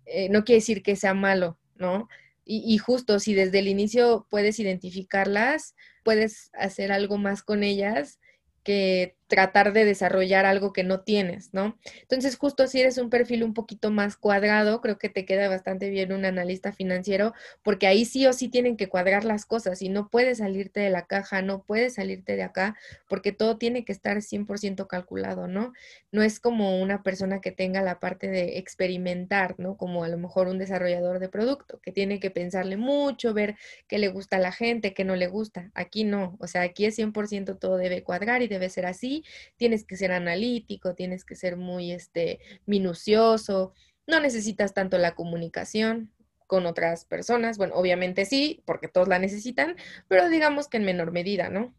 eh, 0.05 0.29
no 0.29 0.45
quiere 0.45 0.61
decir 0.61 0.81
que 0.81 0.95
sea 0.95 1.13
malo, 1.13 1.59
¿no? 1.75 2.07
Y, 2.45 2.77
justo 2.77 3.19
si 3.19 3.33
desde 3.33 3.59
el 3.59 3.67
inicio 3.67 4.27
puedes 4.29 4.59
identificarlas, 4.61 5.75
puedes 6.05 6.51
hacer 6.53 6.93
algo 6.93 7.17
más 7.17 7.43
con 7.43 7.63
ellas 7.63 8.17
que 8.63 9.16
tratar 9.27 9.73
de 9.73 9.85
desarrollar 9.85 10.45
algo 10.45 10.73
que 10.73 10.83
no 10.83 11.01
tienes, 11.01 11.53
¿no? 11.53 11.77
Entonces, 12.01 12.37
justo 12.37 12.67
si 12.67 12.79
eres 12.79 12.97
un 12.97 13.09
perfil 13.09 13.43
un 13.43 13.53
poquito 13.53 13.91
más 13.91 14.15
cuadrado, 14.15 14.81
creo 14.81 14.97
que 14.97 15.09
te 15.09 15.25
queda 15.25 15.49
bastante 15.49 15.89
bien 15.89 16.13
un 16.13 16.25
analista 16.25 16.71
financiero, 16.71 17.33
porque 17.61 17.87
ahí 17.87 18.05
sí 18.05 18.25
o 18.25 18.33
sí 18.33 18.47
tienen 18.47 18.77
que 18.77 18.87
cuadrar 18.87 19.25
las 19.25 19.45
cosas 19.45 19.81
y 19.81 19.89
no 19.89 20.09
puedes 20.09 20.39
salirte 20.39 20.79
de 20.79 20.89
la 20.89 21.05
caja, 21.07 21.41
no 21.41 21.63
puedes 21.63 21.95
salirte 21.95 22.35
de 22.35 22.43
acá, 22.43 22.75
porque 23.09 23.31
todo 23.31 23.57
tiene 23.57 23.83
que 23.83 23.91
estar 23.91 24.21
100% 24.21 24.87
calculado, 24.87 25.47
¿no? 25.47 25.73
No 26.11 26.23
es 26.23 26.39
como 26.39 26.81
una 26.81 27.03
persona 27.03 27.41
que 27.41 27.51
tenga 27.51 27.81
la 27.81 27.99
parte 27.99 28.27
de 28.29 28.57
experimentar, 28.57 29.55
¿no? 29.57 29.75
Como 29.77 30.03
a 30.03 30.07
lo 30.07 30.17
mejor 30.17 30.47
un 30.47 30.57
desarrollador 30.57 31.19
de 31.19 31.29
producto, 31.29 31.79
que 31.81 31.91
tiene 31.91 32.19
que 32.19 32.31
pensarle 32.31 32.77
mucho, 32.77 33.33
ver 33.33 33.55
qué 33.87 33.97
le 33.97 34.07
gusta 34.07 34.37
a 34.37 34.39
la 34.39 34.51
gente, 34.51 34.93
qué 34.93 35.03
no 35.03 35.15
le 35.15 35.27
gusta. 35.27 35.69
Aquí 35.73 36.05
no, 36.05 36.37
o 36.39 36.47
sea, 36.47 36.61
aquí 36.61 36.85
es 36.85 36.95
100% 36.97 37.57
todo 37.57 37.77
debe 37.77 38.03
cuadrar 38.03 38.41
y 38.41 38.47
debe 38.47 38.69
ser 38.69 38.85
así 38.85 39.16
tienes 39.57 39.85
que 39.85 39.97
ser 39.97 40.11
analítico, 40.11 40.95
tienes 40.95 41.25
que 41.25 41.35
ser 41.35 41.57
muy 41.57 41.91
este, 41.91 42.39
minucioso, 42.65 43.73
no 44.07 44.19
necesitas 44.19 44.73
tanto 44.73 44.97
la 44.97 45.15
comunicación 45.15 46.11
con 46.47 46.65
otras 46.65 47.05
personas, 47.05 47.57
bueno, 47.57 47.75
obviamente 47.75 48.25
sí, 48.25 48.63
porque 48.65 48.87
todos 48.87 49.07
la 49.07 49.19
necesitan, 49.19 49.75
pero 50.07 50.29
digamos 50.29 50.69
que 50.69 50.77
en 50.77 50.85
menor 50.85 51.11
medida, 51.11 51.49
¿no? 51.49 51.75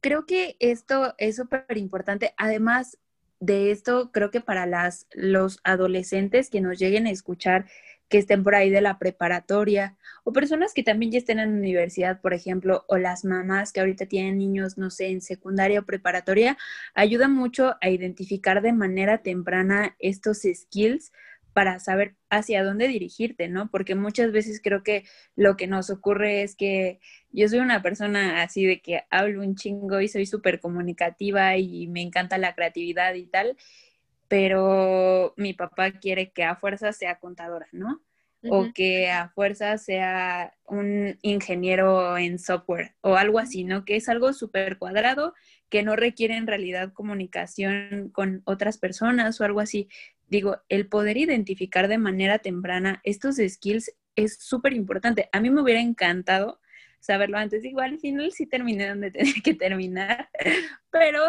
Creo 0.00 0.26
que 0.26 0.56
esto 0.60 1.14
es 1.18 1.36
súper 1.36 1.76
importante. 1.76 2.34
Además 2.36 2.98
de 3.40 3.70
esto, 3.72 4.12
creo 4.12 4.30
que 4.30 4.40
para 4.40 4.66
las, 4.66 5.06
los 5.12 5.58
adolescentes 5.64 6.50
que 6.50 6.60
nos 6.60 6.78
lleguen 6.78 7.06
a 7.06 7.10
escuchar 7.10 7.66
que 8.14 8.18
estén 8.18 8.44
por 8.44 8.54
ahí 8.54 8.70
de 8.70 8.80
la 8.80 9.00
preparatoria 9.00 9.96
o 10.22 10.32
personas 10.32 10.72
que 10.72 10.84
también 10.84 11.10
ya 11.10 11.18
estén 11.18 11.40
en 11.40 11.52
universidad, 11.52 12.20
por 12.20 12.32
ejemplo, 12.32 12.84
o 12.86 12.96
las 12.96 13.24
mamás 13.24 13.72
que 13.72 13.80
ahorita 13.80 14.06
tienen 14.06 14.38
niños, 14.38 14.78
no 14.78 14.90
sé, 14.90 15.08
en 15.08 15.20
secundaria 15.20 15.80
o 15.80 15.84
preparatoria, 15.84 16.56
ayuda 16.94 17.26
mucho 17.26 17.74
a 17.80 17.90
identificar 17.90 18.62
de 18.62 18.72
manera 18.72 19.18
temprana 19.18 19.96
estos 19.98 20.42
skills 20.42 21.10
para 21.52 21.80
saber 21.80 22.14
hacia 22.30 22.62
dónde 22.62 22.86
dirigirte, 22.86 23.48
¿no? 23.48 23.68
Porque 23.68 23.96
muchas 23.96 24.30
veces 24.30 24.60
creo 24.62 24.84
que 24.84 25.02
lo 25.34 25.56
que 25.56 25.66
nos 25.66 25.90
ocurre 25.90 26.44
es 26.44 26.54
que 26.54 27.00
yo 27.32 27.48
soy 27.48 27.58
una 27.58 27.82
persona 27.82 28.42
así 28.42 28.64
de 28.64 28.80
que 28.80 29.02
hablo 29.10 29.42
un 29.42 29.56
chingo 29.56 30.00
y 30.00 30.06
soy 30.06 30.26
súper 30.26 30.60
comunicativa 30.60 31.56
y 31.56 31.88
me 31.88 32.00
encanta 32.00 32.38
la 32.38 32.54
creatividad 32.54 33.14
y 33.14 33.26
tal, 33.26 33.56
pero 34.28 35.34
mi 35.36 35.52
papá 35.52 35.92
quiere 35.92 36.30
que 36.30 36.44
a 36.44 36.56
fuerza 36.56 36.92
sea 36.92 37.18
contadora, 37.18 37.68
¿no? 37.72 38.02
O 38.46 38.74
que 38.74 39.10
a 39.10 39.30
fuerza 39.30 39.78
sea 39.78 40.52
un 40.66 41.18
ingeniero 41.22 42.18
en 42.18 42.38
software 42.38 42.94
o 43.00 43.16
algo 43.16 43.38
así, 43.38 43.64
¿no? 43.64 43.86
Que 43.86 43.96
es 43.96 44.10
algo 44.10 44.34
súper 44.34 44.76
cuadrado, 44.76 45.32
que 45.70 45.82
no 45.82 45.96
requiere 45.96 46.36
en 46.36 46.46
realidad 46.46 46.92
comunicación 46.92 48.10
con 48.12 48.42
otras 48.44 48.76
personas 48.76 49.40
o 49.40 49.44
algo 49.44 49.60
así. 49.60 49.88
Digo, 50.28 50.58
el 50.68 50.88
poder 50.88 51.16
identificar 51.16 51.88
de 51.88 51.96
manera 51.96 52.38
temprana 52.38 53.00
estos 53.02 53.36
skills 53.36 53.94
es 54.14 54.36
súper 54.38 54.74
importante. 54.74 55.30
A 55.32 55.40
mí 55.40 55.48
me 55.48 55.62
hubiera 55.62 55.80
encantado 55.80 56.60
saberlo 57.04 57.36
antes. 57.36 57.64
Igual 57.64 57.92
al 57.92 57.98
final 57.98 58.32
sí 58.32 58.46
terminé 58.46 58.88
donde 58.88 59.10
tenía 59.10 59.34
que 59.42 59.54
terminar, 59.54 60.28
pero 60.90 61.22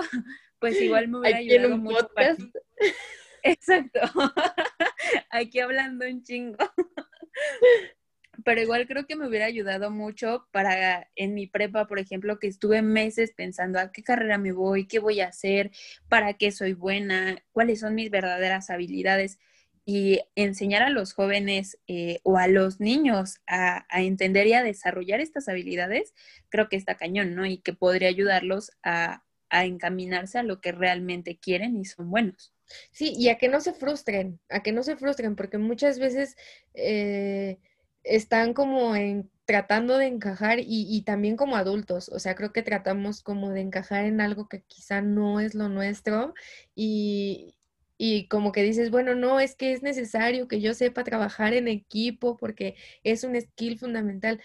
pues 0.66 0.82
igual 0.82 1.08
me 1.10 1.20
hubiera 1.20 1.38
ayudado 1.38 1.78
mucho. 1.78 2.10
Exacto. 3.44 4.00
Aquí 5.30 5.60
hablando 5.60 6.08
un 6.08 6.24
chingo. 6.24 6.58
Pero 8.44 8.62
igual 8.62 8.88
creo 8.88 9.06
que 9.06 9.16
me 9.16 9.28
hubiera 9.28 9.46
ayudado 9.46 9.92
mucho 9.92 10.48
para 10.52 11.08
en 11.16 11.36
mi 11.36 11.46
prepa, 11.46 11.86
por 11.86 12.00
ejemplo, 12.00 12.40
que 12.40 12.48
estuve 12.48 12.82
meses 12.82 13.32
pensando 13.32 13.80
a 13.80 13.92
qué 13.92 14.02
carrera 14.02 14.40
me 14.40 14.54
voy, 14.54 14.88
qué 14.88 14.98
voy 14.98 15.20
a 15.20 15.28
hacer, 15.28 15.70
para 16.10 16.34
qué 16.34 16.52
soy 16.52 16.74
buena, 16.74 17.38
cuáles 17.52 17.82
son 17.82 17.94
mis 17.94 18.10
verdaderas 18.10 18.72
habilidades 18.72 19.38
y 19.86 20.22
enseñar 20.34 20.82
a 20.82 20.90
los 20.90 21.14
jóvenes 21.14 21.78
eh, 21.88 22.22
o 22.24 22.38
a 22.40 22.48
los 22.48 22.80
niños 22.80 23.40
a, 23.46 23.86
a, 23.90 24.02
entender 24.02 24.48
y 24.48 24.54
a 24.54 24.64
desarrollar 24.64 25.22
estas 25.22 25.48
habilidades, 25.48 26.16
creo 26.50 26.70
que 26.70 26.76
está 26.76 26.96
cañón, 26.96 27.36
¿no? 27.36 27.46
Y 27.46 27.60
que 27.60 27.74
podría 27.74 28.10
ayudarlos 28.10 28.72
a, 28.84 29.26
a 29.50 29.66
encaminarse 29.66 30.40
a 30.40 30.44
lo 30.44 30.62
que 30.62 30.72
realmente 30.72 31.38
quieren 31.38 31.78
y 31.78 31.86
son 31.86 32.10
buenos. 32.10 32.54
Sí, 32.92 33.14
y 33.18 33.30
a 33.30 33.38
que 33.38 33.48
no 33.48 33.62
se 33.62 33.74
frustren, 33.74 34.40
a 34.50 34.62
que 34.64 34.72
no 34.72 34.84
se 34.84 34.98
frustren, 34.98 35.36
porque 35.36 35.58
muchas 35.58 36.00
veces 36.00 36.36
eh, 36.74 37.60
están 38.04 38.54
como 38.54 38.96
en 38.96 39.30
tratando 39.46 39.98
de 39.98 40.08
encajar 40.08 40.60
y, 40.60 40.66
y, 40.68 41.04
también 41.04 41.38
como 41.38 41.56
adultos, 41.56 42.10
o 42.10 42.20
sea, 42.20 42.36
creo 42.36 42.52
que 42.52 42.64
tratamos 42.64 43.22
como 43.22 43.52
de 43.52 43.62
encajar 43.62 44.06
en 44.06 44.20
algo 44.20 44.50
que 44.50 44.64
quizá 44.64 45.02
no 45.02 45.40
es 45.40 45.54
lo 45.54 45.70
nuestro 45.70 46.34
y, 46.74 47.56
y 47.98 48.28
como 48.28 48.52
que 48.52 48.64
dices, 48.64 48.90
bueno, 48.92 49.16
no, 49.16 49.40
es 49.40 49.56
que 49.56 49.74
es 49.74 49.84
necesario 49.84 50.48
que 50.48 50.62
yo 50.62 50.74
sepa 50.74 51.04
trabajar 51.04 51.54
en 51.54 51.68
equipo 51.68 52.38
porque 52.38 52.76
es 53.04 53.24
un 53.24 53.40
skill 53.40 53.78
fundamental 53.78 54.42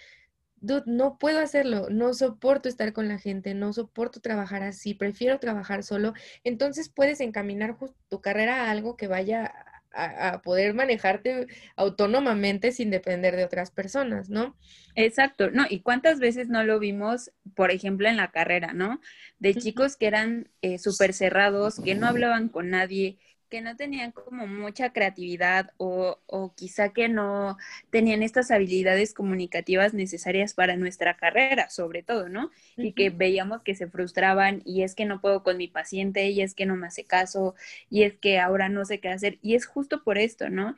dude, 0.60 0.84
no 0.86 1.18
puedo 1.18 1.40
hacerlo, 1.40 1.88
no 1.90 2.14
soporto 2.14 2.68
estar 2.68 2.92
con 2.92 3.08
la 3.08 3.18
gente, 3.18 3.54
no 3.54 3.72
soporto 3.72 4.20
trabajar 4.20 4.62
así, 4.62 4.94
prefiero 4.94 5.38
trabajar 5.38 5.82
solo. 5.82 6.14
Entonces 6.44 6.88
puedes 6.88 7.20
encaminar 7.20 7.76
tu 8.08 8.20
carrera 8.20 8.64
a 8.64 8.70
algo 8.70 8.96
que 8.96 9.08
vaya 9.08 9.52
a, 9.92 10.40
poder 10.42 10.74
manejarte 10.74 11.46
autónomamente 11.76 12.72
sin 12.72 12.90
depender 12.90 13.36
de 13.36 13.44
otras 13.44 13.70
personas, 13.70 14.30
¿no? 14.30 14.56
Exacto, 14.94 15.50
no, 15.50 15.66
y 15.68 15.80
cuántas 15.80 16.20
veces 16.20 16.48
no 16.48 16.62
lo 16.62 16.78
vimos, 16.78 17.32
por 17.54 17.70
ejemplo, 17.70 18.08
en 18.08 18.16
la 18.16 18.30
carrera, 18.30 18.72
¿no? 18.72 19.00
De 19.38 19.54
chicos 19.54 19.96
que 19.96 20.06
eran 20.06 20.48
eh, 20.62 20.78
súper 20.78 21.12
cerrados, 21.12 21.80
que 21.80 21.94
no 21.94 22.06
hablaban 22.06 22.48
con 22.48 22.70
nadie, 22.70 23.18
que 23.50 23.60
no 23.60 23.76
tenían 23.76 24.12
como 24.12 24.46
mucha 24.46 24.92
creatividad 24.92 25.72
o, 25.76 26.18
o, 26.26 26.54
quizá 26.54 26.90
que 26.92 27.08
no 27.08 27.58
tenían 27.90 28.22
estas 28.22 28.50
habilidades 28.50 29.12
comunicativas 29.12 29.92
necesarias 29.92 30.54
para 30.54 30.76
nuestra 30.76 31.16
carrera, 31.16 31.68
sobre 31.68 32.02
todo, 32.02 32.28
¿no? 32.28 32.50
Y 32.76 32.92
que 32.92 33.10
veíamos 33.10 33.62
que 33.62 33.74
se 33.74 33.88
frustraban 33.88 34.62
y 34.64 34.82
es 34.82 34.94
que 34.94 35.04
no 35.04 35.20
puedo 35.20 35.42
con 35.42 35.56
mi 35.58 35.68
paciente 35.68 36.30
y 36.30 36.40
es 36.40 36.54
que 36.54 36.64
no 36.64 36.76
me 36.76 36.86
hace 36.86 37.04
caso 37.04 37.54
y 37.90 38.04
es 38.04 38.16
que 38.16 38.38
ahora 38.38 38.68
no 38.68 38.84
sé 38.84 39.00
qué 39.00 39.08
hacer 39.08 39.38
y 39.42 39.54
es 39.56 39.66
justo 39.66 40.02
por 40.04 40.16
esto, 40.16 40.48
¿no? 40.48 40.76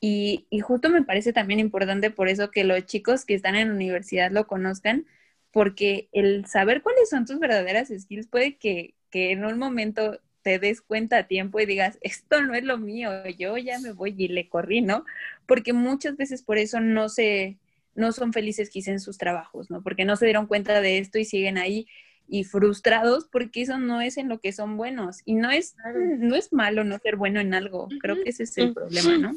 Y, 0.00 0.46
y 0.50 0.60
justo 0.60 0.90
me 0.90 1.02
parece 1.04 1.32
también 1.32 1.60
importante 1.60 2.10
por 2.10 2.28
eso 2.28 2.50
que 2.50 2.64
los 2.64 2.84
chicos 2.86 3.24
que 3.24 3.34
están 3.34 3.54
en 3.54 3.68
la 3.68 3.74
universidad 3.74 4.30
lo 4.30 4.46
conozcan, 4.46 5.06
porque 5.50 6.08
el 6.12 6.46
saber 6.46 6.82
cuáles 6.82 7.10
son 7.10 7.26
tus 7.26 7.38
verdaderas 7.38 7.88
skills 7.88 8.26
puede 8.26 8.56
que, 8.56 8.94
que 9.10 9.30
en 9.30 9.44
un 9.44 9.58
momento 9.58 10.20
te 10.44 10.58
des 10.58 10.82
cuenta 10.82 11.18
a 11.18 11.26
tiempo 11.26 11.58
y 11.58 11.66
digas, 11.66 11.98
esto 12.02 12.42
no 12.42 12.54
es 12.54 12.62
lo 12.62 12.78
mío, 12.78 13.10
yo 13.38 13.56
ya 13.56 13.80
me 13.80 13.92
voy 13.92 14.14
y 14.16 14.28
le 14.28 14.48
corrí, 14.48 14.82
¿no? 14.82 15.04
Porque 15.46 15.72
muchas 15.72 16.16
veces 16.16 16.42
por 16.42 16.58
eso 16.58 16.80
no 16.80 17.08
se, 17.08 17.58
no 17.94 18.12
son 18.12 18.32
felices 18.32 18.68
quizá 18.68 18.92
en 18.92 19.00
sus 19.00 19.16
trabajos, 19.16 19.70
¿no? 19.70 19.82
Porque 19.82 20.04
no 20.04 20.16
se 20.16 20.26
dieron 20.26 20.46
cuenta 20.46 20.82
de 20.82 20.98
esto 20.98 21.18
y 21.18 21.24
siguen 21.24 21.56
ahí 21.56 21.88
y 22.28 22.44
frustrados 22.44 23.26
porque 23.30 23.62
eso 23.62 23.78
no 23.78 24.00
es 24.00 24.18
en 24.18 24.28
lo 24.28 24.38
que 24.38 24.52
son 24.52 24.76
buenos. 24.76 25.22
Y 25.24 25.34
no 25.34 25.50
es 25.50 25.76
no 26.18 26.36
es 26.36 26.52
malo 26.52 26.84
no 26.84 26.98
ser 26.98 27.16
bueno 27.16 27.40
en 27.40 27.54
algo 27.54 27.88
creo 28.00 28.22
que 28.22 28.30
ese 28.30 28.44
es 28.44 28.56
el 28.58 28.72
problema 28.72 29.18
no 29.18 29.34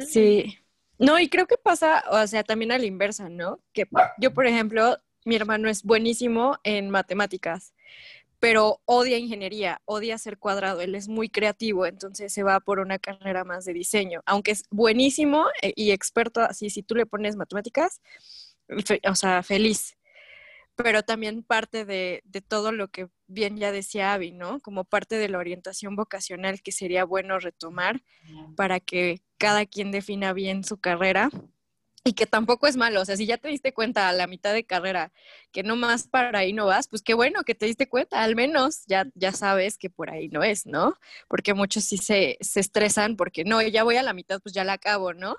sí. 0.00 0.58
No 0.98 1.18
y 1.20 1.28
creo 1.28 1.46
que 1.46 1.56
pasa 1.56 2.04
o 2.10 2.26
sea 2.26 2.42
también 2.42 2.72
a 2.72 2.78
la 2.78 2.86
inversa 2.86 3.28
no 3.28 3.60
que 3.72 3.88
yo 4.18 4.32
por 4.32 4.46
ejemplo 4.46 4.98
mi 5.24 5.36
hermano 5.36 5.68
es 5.68 5.82
buenísimo 5.82 6.58
en 6.64 6.90
matemáticas 6.90 7.74
pero 8.40 8.80
odia 8.84 9.18
ingeniería, 9.18 9.80
odia 9.84 10.18
ser 10.18 10.38
cuadrado, 10.38 10.80
él 10.80 10.94
es 10.94 11.08
muy 11.08 11.28
creativo, 11.28 11.86
entonces 11.86 12.32
se 12.32 12.42
va 12.42 12.60
por 12.60 12.78
una 12.78 12.98
carrera 12.98 13.44
más 13.44 13.64
de 13.64 13.72
diseño, 13.72 14.22
aunque 14.26 14.52
es 14.52 14.64
buenísimo 14.70 15.46
eh, 15.62 15.72
y 15.74 15.90
experto, 15.90 16.40
así 16.40 16.70
si 16.70 16.82
tú 16.82 16.94
le 16.94 17.06
pones 17.06 17.36
matemáticas, 17.36 18.00
o 19.08 19.14
sea, 19.14 19.42
feliz. 19.42 19.96
Pero 20.76 21.02
también 21.02 21.42
parte 21.42 21.84
de, 21.84 22.22
de, 22.24 22.40
todo 22.40 22.70
lo 22.70 22.86
que 22.86 23.08
bien 23.26 23.56
ya 23.56 23.72
decía 23.72 24.12
Avi, 24.12 24.30
¿no? 24.30 24.60
Como 24.60 24.84
parte 24.84 25.16
de 25.16 25.28
la 25.28 25.38
orientación 25.38 25.96
vocacional 25.96 26.62
que 26.62 26.70
sería 26.70 27.04
bueno 27.04 27.40
retomar 27.40 28.04
para 28.56 28.78
que 28.78 29.20
cada 29.38 29.66
quien 29.66 29.90
defina 29.90 30.32
bien 30.32 30.62
su 30.62 30.78
carrera 30.78 31.30
y 32.08 32.14
que 32.14 32.24
tampoco 32.24 32.66
es 32.66 32.76
malo. 32.78 33.02
O 33.02 33.04
sea, 33.04 33.18
si 33.18 33.26
ya 33.26 33.36
te 33.36 33.48
diste 33.48 33.74
cuenta 33.74 34.08
a 34.08 34.14
la 34.14 34.26
mitad 34.26 34.54
de 34.54 34.64
carrera 34.64 35.12
que 35.52 35.62
no 35.62 35.76
más 35.76 36.08
para 36.08 36.38
ahí 36.38 36.54
no 36.54 36.64
vas, 36.64 36.88
pues 36.88 37.02
qué 37.02 37.12
bueno 37.12 37.44
que 37.44 37.54
te 37.54 37.66
diste 37.66 37.86
cuenta, 37.86 38.22
al 38.22 38.34
menos 38.34 38.84
ya, 38.86 39.06
ya 39.14 39.32
sabes 39.32 39.76
que 39.76 39.90
por 39.90 40.08
ahí 40.08 40.28
no 40.28 40.42
es, 40.42 40.64
¿no? 40.64 40.94
Porque 41.28 41.52
muchos 41.52 41.84
sí 41.84 41.98
se, 41.98 42.38
se 42.40 42.60
estresan 42.60 43.16
porque 43.16 43.44
no, 43.44 43.60
ya 43.60 43.84
voy 43.84 43.96
a 43.96 44.02
la 44.02 44.14
mitad, 44.14 44.40
pues 44.40 44.54
ya 44.54 44.64
la 44.64 44.72
acabo, 44.72 45.12
¿no? 45.12 45.36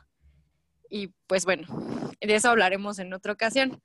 Y 0.92 1.08
pues 1.26 1.44
bueno, 1.46 1.68
de 2.22 2.36
eso 2.36 2.50
hablaremos 2.50 3.00
en 3.00 3.14
otra 3.16 3.34
ocasión. 3.34 3.82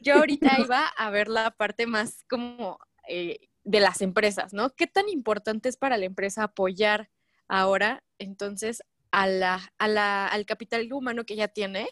Yo 0.00 0.14
ahorita 0.14 0.56
iba 0.58 0.86
a 0.86 1.10
ver 1.10 1.28
la 1.28 1.50
parte 1.50 1.86
más 1.86 2.24
como 2.30 2.78
eh, 3.08 3.40
de 3.62 3.80
las 3.80 4.00
empresas, 4.00 4.54
¿no? 4.54 4.70
¿Qué 4.70 4.86
tan 4.86 5.10
importante 5.10 5.68
es 5.68 5.76
para 5.76 5.98
la 5.98 6.06
empresa 6.06 6.44
apoyar 6.44 7.10
ahora 7.46 8.02
entonces 8.18 8.82
a 9.10 9.26
la, 9.26 9.60
a 9.76 9.86
la, 9.86 10.26
al 10.26 10.46
capital 10.46 10.90
humano 10.94 11.26
que 11.26 11.36
ya 11.36 11.48
tiene? 11.48 11.90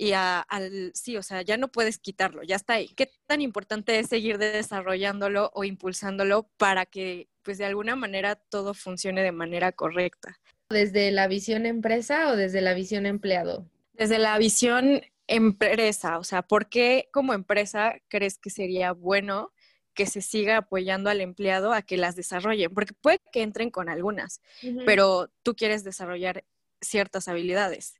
Y 0.00 0.12
al, 0.12 0.92
sí, 0.94 1.16
o 1.16 1.24
sea, 1.24 1.42
ya 1.42 1.56
no 1.56 1.68
puedes 1.68 1.98
quitarlo, 1.98 2.44
ya 2.44 2.54
está 2.54 2.74
ahí. 2.74 2.88
¿Qué 2.94 3.10
tan 3.26 3.40
importante 3.40 3.98
es 3.98 4.08
seguir 4.08 4.38
desarrollándolo 4.38 5.50
o 5.54 5.64
impulsándolo 5.64 6.48
para 6.56 6.86
que, 6.86 7.28
pues, 7.42 7.58
de 7.58 7.64
alguna 7.64 7.96
manera 7.96 8.36
todo 8.36 8.74
funcione 8.74 9.24
de 9.24 9.32
manera 9.32 9.72
correcta? 9.72 10.38
¿Desde 10.70 11.10
la 11.10 11.26
visión 11.26 11.66
empresa 11.66 12.30
o 12.30 12.36
desde 12.36 12.60
la 12.60 12.74
visión 12.74 13.06
empleado? 13.06 13.68
Desde 13.92 14.20
la 14.20 14.38
visión 14.38 15.02
empresa, 15.26 16.18
o 16.18 16.24
sea, 16.24 16.42
¿por 16.42 16.68
qué 16.68 17.08
como 17.12 17.34
empresa 17.34 17.96
crees 18.06 18.38
que 18.38 18.50
sería 18.50 18.92
bueno 18.92 19.52
que 19.94 20.06
se 20.06 20.22
siga 20.22 20.58
apoyando 20.58 21.10
al 21.10 21.20
empleado 21.20 21.72
a 21.72 21.82
que 21.82 21.96
las 21.96 22.14
desarrollen? 22.14 22.72
Porque 22.72 22.94
puede 22.94 23.18
que 23.32 23.42
entren 23.42 23.70
con 23.70 23.88
algunas, 23.88 24.42
pero 24.86 25.28
tú 25.42 25.56
quieres 25.56 25.82
desarrollar 25.82 26.44
ciertas 26.80 27.26
habilidades. 27.26 27.97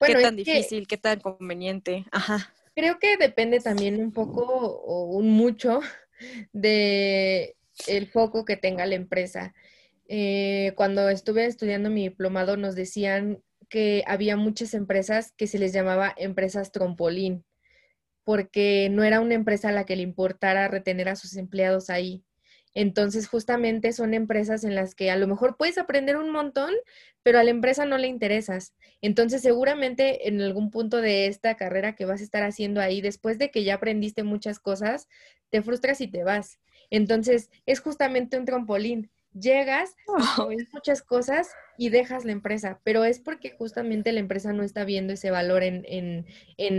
¿Qué 0.00 0.14
tan 0.14 0.36
difícil, 0.36 0.86
qué 0.86 0.96
tan 0.96 1.20
conveniente? 1.20 2.06
Ajá. 2.10 2.52
Creo 2.74 2.98
que 2.98 3.16
depende 3.16 3.60
también 3.60 4.00
un 4.00 4.12
poco 4.12 4.42
o 4.44 5.04
un 5.16 5.30
mucho 5.30 5.80
de 6.52 7.56
el 7.86 8.06
foco 8.06 8.44
que 8.44 8.56
tenga 8.56 8.86
la 8.86 8.94
empresa. 8.94 9.54
Eh, 10.08 10.72
cuando 10.76 11.08
estuve 11.08 11.46
estudiando 11.46 11.90
mi 11.90 12.08
diplomado 12.08 12.56
nos 12.56 12.74
decían 12.74 13.42
que 13.68 14.02
había 14.06 14.36
muchas 14.36 14.74
empresas 14.74 15.32
que 15.36 15.46
se 15.46 15.58
les 15.58 15.72
llamaba 15.72 16.12
empresas 16.16 16.72
trompolín, 16.72 17.44
porque 18.24 18.88
no 18.90 19.04
era 19.04 19.20
una 19.20 19.34
empresa 19.34 19.68
a 19.68 19.72
la 19.72 19.84
que 19.84 19.96
le 19.96 20.02
importara 20.02 20.66
retener 20.68 21.08
a 21.08 21.16
sus 21.16 21.36
empleados 21.36 21.90
ahí. 21.90 22.24
Entonces, 22.74 23.28
justamente 23.28 23.92
son 23.92 24.14
empresas 24.14 24.64
en 24.64 24.74
las 24.74 24.94
que 24.94 25.10
a 25.10 25.16
lo 25.16 25.26
mejor 25.26 25.56
puedes 25.56 25.78
aprender 25.78 26.16
un 26.16 26.30
montón, 26.30 26.72
pero 27.22 27.38
a 27.38 27.44
la 27.44 27.50
empresa 27.50 27.84
no 27.84 27.98
le 27.98 28.06
interesas. 28.08 28.74
Entonces, 29.02 29.42
seguramente 29.42 30.28
en 30.28 30.40
algún 30.40 30.70
punto 30.70 30.98
de 31.00 31.26
esta 31.26 31.56
carrera 31.56 31.94
que 31.94 32.04
vas 32.06 32.20
a 32.20 32.24
estar 32.24 32.42
haciendo 32.42 32.80
ahí, 32.80 33.00
después 33.00 33.38
de 33.38 33.50
que 33.50 33.64
ya 33.64 33.74
aprendiste 33.74 34.22
muchas 34.22 34.58
cosas, 34.60 35.08
te 35.50 35.62
frustras 35.62 36.00
y 36.00 36.08
te 36.08 36.24
vas. 36.24 36.58
Entonces, 36.90 37.50
es 37.66 37.80
justamente 37.80 38.38
un 38.38 38.44
trampolín. 38.44 39.10
Llegas, 39.32 39.94
ves 40.48 40.68
muchas 40.72 41.02
cosas 41.02 41.50
y 41.78 41.90
dejas 41.90 42.24
la 42.24 42.32
empresa, 42.32 42.80
pero 42.82 43.04
es 43.04 43.20
porque 43.20 43.50
justamente 43.50 44.10
la 44.10 44.20
empresa 44.20 44.52
no 44.52 44.64
está 44.64 44.84
viendo 44.84 45.12
ese 45.12 45.30
valor 45.30 45.62
en, 45.62 46.26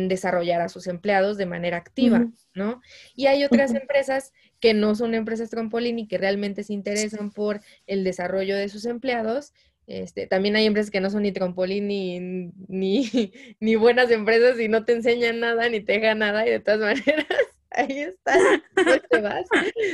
desarrollar 0.10 0.62
a 0.62 0.70
sus 0.70 0.88
empleados 0.88 1.38
de 1.38 1.46
manera 1.46 1.78
activa, 1.78 2.28
¿no? 2.54 2.82
Y 3.16 3.28
hay 3.28 3.46
otras 3.46 3.74
empresas 3.74 4.34
que 4.60 4.74
no 4.74 4.96
son 4.96 5.16
empresas 5.16 5.50
trampolín 5.50 6.00
y 6.00 6.08
que 6.08 6.18
realmente 6.18 6.64
se 6.64 6.74
interesan 6.74 7.32
por 7.32 7.62
el 7.88 8.04
desarrollo 8.04 8.58
de 8.58 8.70
sus 8.70 8.86
empleados. 8.86 9.54
Este, 9.88 10.28
también 10.28 10.56
hay 10.56 10.66
empresas 10.66 10.92
que 10.92 11.02
no 11.02 11.10
son 11.10 11.24
ni 11.24 11.32
trampolín 11.32 11.88
ni, 11.88 12.52
ni, 13.60 13.76
buenas 13.76 14.12
empresas 14.12 14.60
y 14.60 14.68
no 14.68 14.86
te 14.86 14.94
enseñan 14.94 15.40
nada 15.40 15.68
ni 15.70 15.80
te 15.80 15.94
dejan 15.94 16.20
nada 16.20 16.46
y 16.46 16.52
de 16.52 16.60
todas 16.60 16.80
maneras 17.06 17.28
ahí 17.72 18.00
estás, 18.00 18.38
no 18.76 19.00
te 19.10 19.22
vas. 19.22 19.46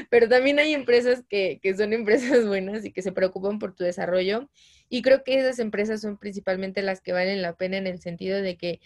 Pero 0.10 0.28
también 0.28 0.60
hay 0.60 0.74
empresas 0.74 1.24
que, 1.30 1.60
que 1.62 1.76
son 1.76 1.94
empresas 1.94 2.46
buenas 2.48 2.86
y 2.86 2.92
que 2.92 3.02
se 3.02 3.12
preocupan 3.12 3.60
por 3.60 3.76
tu 3.76 3.84
desarrollo. 3.84 4.50
Y 4.90 5.02
creo 5.02 5.24
que 5.24 5.40
esas 5.40 5.60
empresas 5.60 6.02
son 6.02 6.18
principalmente 6.18 6.82
las 6.82 7.02
que 7.02 7.14
valen 7.14 7.42
la 7.42 7.56
pena 7.56 7.78
en 7.78 7.88
el 7.88 8.00
sentido 8.00 8.42
de 8.42 8.58
que 8.58 8.80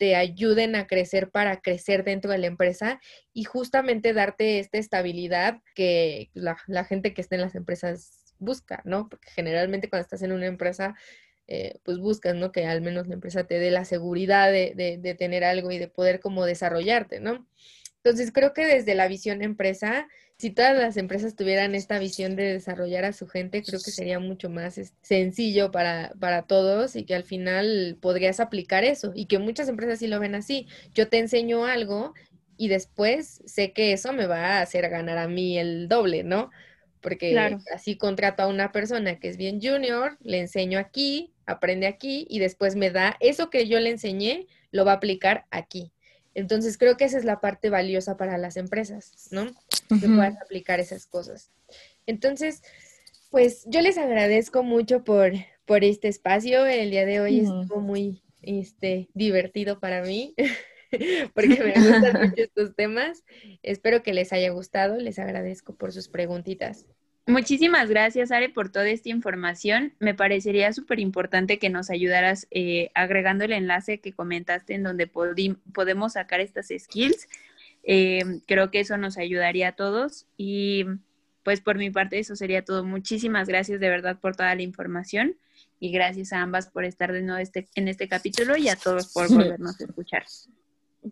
te 0.00 0.16
ayuden 0.16 0.76
a 0.76 0.86
crecer 0.86 1.30
para 1.30 1.60
crecer 1.60 2.04
dentro 2.04 2.30
de 2.30 2.38
la 2.38 2.46
empresa 2.46 3.00
y 3.34 3.44
justamente 3.44 4.14
darte 4.14 4.58
esta 4.58 4.78
estabilidad 4.78 5.60
que 5.74 6.30
la, 6.32 6.56
gente 6.86 7.12
que 7.12 7.20
está 7.20 7.34
en 7.34 7.42
las 7.42 7.54
empresas 7.54 8.34
busca, 8.38 8.80
¿no? 8.86 9.10
Porque 9.10 9.28
generalmente 9.30 9.90
cuando 9.90 10.04
estás 10.04 10.22
en 10.22 10.32
una 10.32 10.46
empresa, 10.46 10.94
eh, 11.48 11.80
pues 11.82 11.98
buscas, 11.98 12.34
¿no? 12.34 12.50
Que 12.50 12.64
al 12.64 12.80
menos 12.80 13.08
la 13.08 13.14
empresa 13.14 13.44
te 13.44 13.58
dé 13.58 13.70
la 13.70 13.84
seguridad 13.84 14.50
de, 14.50 14.72
de 14.74 15.14
tener 15.16 15.44
algo 15.44 15.70
y 15.70 15.76
de 15.76 15.88
poder 15.88 16.20
como 16.20 16.46
desarrollarte, 16.46 17.20
¿no? 17.20 17.46
Entonces 18.02 18.32
creo 18.32 18.52
que 18.54 18.64
desde 18.64 18.94
la 18.94 19.08
visión 19.08 19.42
empresa 19.42 20.06
si 20.40 20.48
todas 20.48 20.74
las 20.74 20.96
empresas 20.96 21.36
tuvieran 21.36 21.74
esta 21.74 21.98
visión 21.98 22.34
de 22.34 22.54
desarrollar 22.54 23.04
a 23.04 23.12
su 23.12 23.28
gente, 23.28 23.62
creo 23.62 23.78
que 23.78 23.90
sería 23.90 24.18
mucho 24.18 24.48
más 24.48 24.80
sencillo 25.02 25.70
para, 25.70 26.14
para 26.18 26.44
todos 26.44 26.96
y 26.96 27.04
que 27.04 27.14
al 27.14 27.24
final 27.24 27.98
podrías 28.00 28.40
aplicar 28.40 28.82
eso 28.82 29.12
y 29.14 29.26
que 29.26 29.38
muchas 29.38 29.68
empresas 29.68 29.98
sí 29.98 30.06
lo 30.06 30.18
ven 30.18 30.34
así. 30.34 30.66
Yo 30.94 31.08
te 31.08 31.18
enseño 31.18 31.66
algo 31.66 32.14
y 32.56 32.68
después 32.68 33.42
sé 33.44 33.74
que 33.74 33.92
eso 33.92 34.14
me 34.14 34.24
va 34.24 34.56
a 34.56 34.62
hacer 34.62 34.88
ganar 34.88 35.18
a 35.18 35.28
mí 35.28 35.58
el 35.58 35.88
doble, 35.88 36.24
¿no? 36.24 36.50
Porque 37.02 37.58
así 37.74 37.98
contrato 37.98 38.42
a 38.42 38.46
una 38.46 38.72
persona 38.72 39.18
que 39.18 39.28
es 39.28 39.36
bien 39.36 39.60
junior, 39.60 40.16
le 40.22 40.38
enseño 40.38 40.78
aquí, 40.78 41.34
aprende 41.44 41.86
aquí 41.86 42.26
y 42.30 42.38
después 42.38 42.76
me 42.76 42.90
da 42.90 43.18
eso 43.20 43.50
que 43.50 43.68
yo 43.68 43.78
le 43.78 43.90
enseñé, 43.90 44.46
lo 44.70 44.86
va 44.86 44.92
a 44.92 44.94
aplicar 44.94 45.44
aquí. 45.50 45.92
Entonces 46.34 46.78
creo 46.78 46.96
que 46.96 47.04
esa 47.04 47.18
es 47.18 47.24
la 47.24 47.40
parte 47.40 47.70
valiosa 47.70 48.16
para 48.16 48.38
las 48.38 48.56
empresas, 48.56 49.28
¿no? 49.30 49.46
Que 49.88 50.06
puedan 50.06 50.36
aplicar 50.40 50.80
esas 50.80 51.06
cosas. 51.06 51.50
Entonces, 52.06 52.62
pues 53.30 53.64
yo 53.66 53.80
les 53.80 53.98
agradezco 53.98 54.62
mucho 54.62 55.04
por, 55.04 55.32
por 55.64 55.84
este 55.84 56.08
espacio. 56.08 56.66
El 56.66 56.90
día 56.90 57.06
de 57.06 57.20
hoy 57.20 57.40
estuvo 57.40 57.80
muy 57.80 58.22
este, 58.42 59.08
divertido 59.14 59.80
para 59.80 60.02
mí, 60.02 60.34
porque 61.34 61.62
me 61.62 61.74
gustan 61.74 62.20
mucho 62.30 62.42
estos 62.42 62.74
temas. 62.74 63.24
Espero 63.62 64.02
que 64.02 64.14
les 64.14 64.32
haya 64.32 64.50
gustado. 64.50 64.96
Les 64.96 65.18
agradezco 65.18 65.74
por 65.74 65.92
sus 65.92 66.08
preguntitas. 66.08 66.86
Muchísimas 67.26 67.88
gracias, 67.88 68.32
Are, 68.32 68.48
por 68.48 68.70
toda 68.70 68.88
esta 68.88 69.08
información. 69.08 69.92
Me 70.00 70.14
parecería 70.14 70.72
súper 70.72 70.98
importante 70.98 71.58
que 71.58 71.70
nos 71.70 71.90
ayudaras 71.90 72.46
eh, 72.50 72.90
agregando 72.94 73.44
el 73.44 73.52
enlace 73.52 74.00
que 74.00 74.12
comentaste 74.12 74.74
en 74.74 74.82
donde 74.82 75.06
podemos 75.06 76.14
sacar 76.14 76.40
estas 76.40 76.68
skills. 76.76 77.28
Eh, 77.82 78.40
creo 78.46 78.70
que 78.70 78.80
eso 78.80 78.96
nos 78.96 79.16
ayudaría 79.16 79.68
a 79.68 79.72
todos 79.72 80.26
y 80.36 80.84
pues 81.42 81.60
por 81.60 81.78
mi 81.78 81.90
parte 81.90 82.18
eso 82.18 82.36
sería 82.36 82.64
todo. 82.64 82.84
Muchísimas 82.84 83.48
gracias 83.48 83.80
de 83.80 83.88
verdad 83.88 84.18
por 84.18 84.36
toda 84.36 84.54
la 84.54 84.62
información 84.62 85.36
y 85.78 85.92
gracias 85.92 86.32
a 86.32 86.42
ambas 86.42 86.68
por 86.68 86.84
estar 86.84 87.12
de 87.12 87.22
nuevo 87.22 87.38
este, 87.38 87.68
en 87.74 87.88
este 87.88 88.08
capítulo 88.08 88.56
y 88.56 88.68
a 88.68 88.76
todos 88.76 89.12
por 89.12 89.28
volvernos 89.32 89.80
a 89.80 89.84
escuchar. 89.84 90.24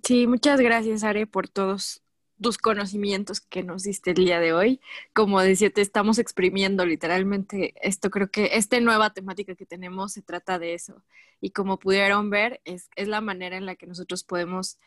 Sí, 0.03 0.27
muchas 0.27 0.61
gracias, 0.61 1.05
Are, 1.05 1.27
por 1.27 1.49
todos 1.49 2.03
tus 2.41 2.59
conocimientos 2.59 3.41
que 3.41 3.63
nos 3.63 3.83
diste 3.85 4.11
el 4.11 4.17
día 4.17 4.41
de 4.41 4.53
hoy. 4.53 4.81
Como 5.13 5.41
decía, 5.41 5.71
te 5.71 5.81
estamos 5.81 6.19
exprimiendo 6.19 6.87
literalmente 6.87 7.75
esto. 7.83 8.11
Creo 8.11 8.31
que 8.31 8.51
esta 8.55 8.79
nueva 8.81 9.11
temática 9.13 9.55
que 9.55 9.67
tenemos 9.67 10.13
se 10.13 10.23
trata 10.23 10.59
de 10.59 10.75
eso. 10.75 11.03
Y 11.41 11.51
como 11.51 11.79
pudieron 11.79 12.31
ver, 12.31 12.61
es, 12.65 12.89
es 12.97 13.09
la 13.09 13.21
manera 13.21 13.57
en 13.57 13.67
la 13.67 13.77
que 13.77 13.87
nosotros 13.87 14.25
podemos 14.25 14.79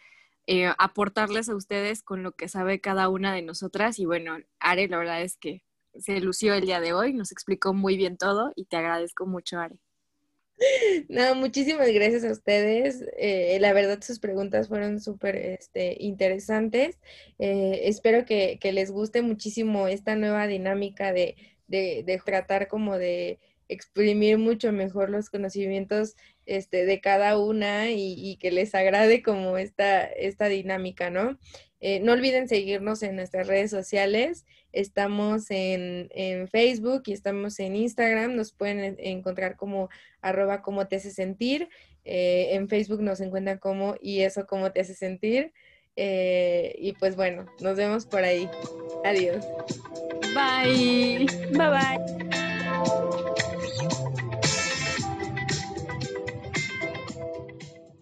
eh, 0.47 0.73
aportarles 0.77 1.49
a 1.49 1.55
ustedes 1.55 2.03
con 2.03 2.23
lo 2.23 2.33
que 2.33 2.49
sabe 2.49 2.81
cada 2.81 3.09
una 3.09 3.33
de 3.33 3.41
nosotras. 3.41 3.99
Y 3.99 4.05
bueno, 4.05 4.37
Are, 4.59 4.87
la 4.87 4.97
verdad 4.97 5.21
es 5.21 5.37
que 5.37 5.63
se 5.95 6.19
lució 6.21 6.53
el 6.53 6.65
día 6.65 6.79
de 6.79 6.93
hoy, 6.93 7.13
nos 7.13 7.31
explicó 7.31 7.73
muy 7.73 7.97
bien 7.97 8.17
todo 8.17 8.53
y 8.55 8.65
te 8.65 8.77
agradezco 8.77 9.25
mucho, 9.25 9.59
Are. 9.59 9.75
No, 11.09 11.35
muchísimas 11.35 11.91
gracias 11.91 12.23
a 12.23 12.31
ustedes. 12.31 13.03
Eh, 13.17 13.57
la 13.59 13.73
verdad, 13.73 14.01
sus 14.01 14.19
preguntas 14.19 14.67
fueron 14.67 14.99
súper 15.01 15.35
este, 15.35 15.97
interesantes. 15.99 16.99
Eh, 17.39 17.81
espero 17.85 18.25
que, 18.25 18.59
les 18.71 18.91
guste 18.91 19.21
muchísimo 19.21 19.87
esta 19.87 20.15
nueva 20.15 20.47
dinámica 20.47 21.13
de, 21.13 21.35
de, 21.67 22.21
tratar 22.25 22.67
como 22.67 22.97
de 22.97 23.39
exprimir 23.67 24.37
mucho 24.37 24.71
mejor 24.73 25.09
los 25.09 25.29
conocimientos 25.29 26.15
este, 26.45 26.85
de 26.85 26.99
cada 26.99 27.37
una 27.39 27.89
y, 27.91 28.13
y, 28.17 28.37
que 28.37 28.51
les 28.51 28.75
agrade 28.75 29.21
como 29.23 29.57
esta, 29.57 30.03
esta 30.03 30.47
dinámica, 30.47 31.09
¿no? 31.09 31.39
Eh, 31.79 31.99
no 31.99 32.11
olviden 32.11 32.47
seguirnos 32.47 33.01
en 33.01 33.15
nuestras 33.15 33.47
redes 33.47 33.71
sociales. 33.71 34.45
Estamos 34.73 35.51
en, 35.51 36.09
en, 36.11 36.47
Facebook 36.47 37.03
y 37.05 37.13
estamos 37.13 37.59
en 37.59 37.75
Instagram. 37.75 38.35
Nos 38.35 38.53
pueden 38.53 38.95
encontrar 38.99 39.55
como 39.55 39.89
arroba 40.21 40.61
como 40.61 40.87
te 40.87 40.97
hace 40.97 41.11
sentir. 41.11 41.69
Eh, 42.03 42.49
en 42.55 42.67
Facebook 42.67 43.01
nos 43.01 43.21
encuentran 43.21 43.59
como 43.59 43.95
y 44.01 44.21
eso 44.21 44.47
como 44.47 44.71
te 44.71 44.81
hace 44.81 44.95
sentir. 44.95 45.53
Eh, 45.95 46.75
y 46.77 46.93
pues 46.93 47.15
bueno, 47.15 47.45
nos 47.59 47.75
vemos 47.75 48.05
por 48.05 48.23
ahí. 48.23 48.49
Adiós. 49.03 49.45
Bye. 50.33 51.25
Bye 51.51 51.69
bye. 54.17 54.30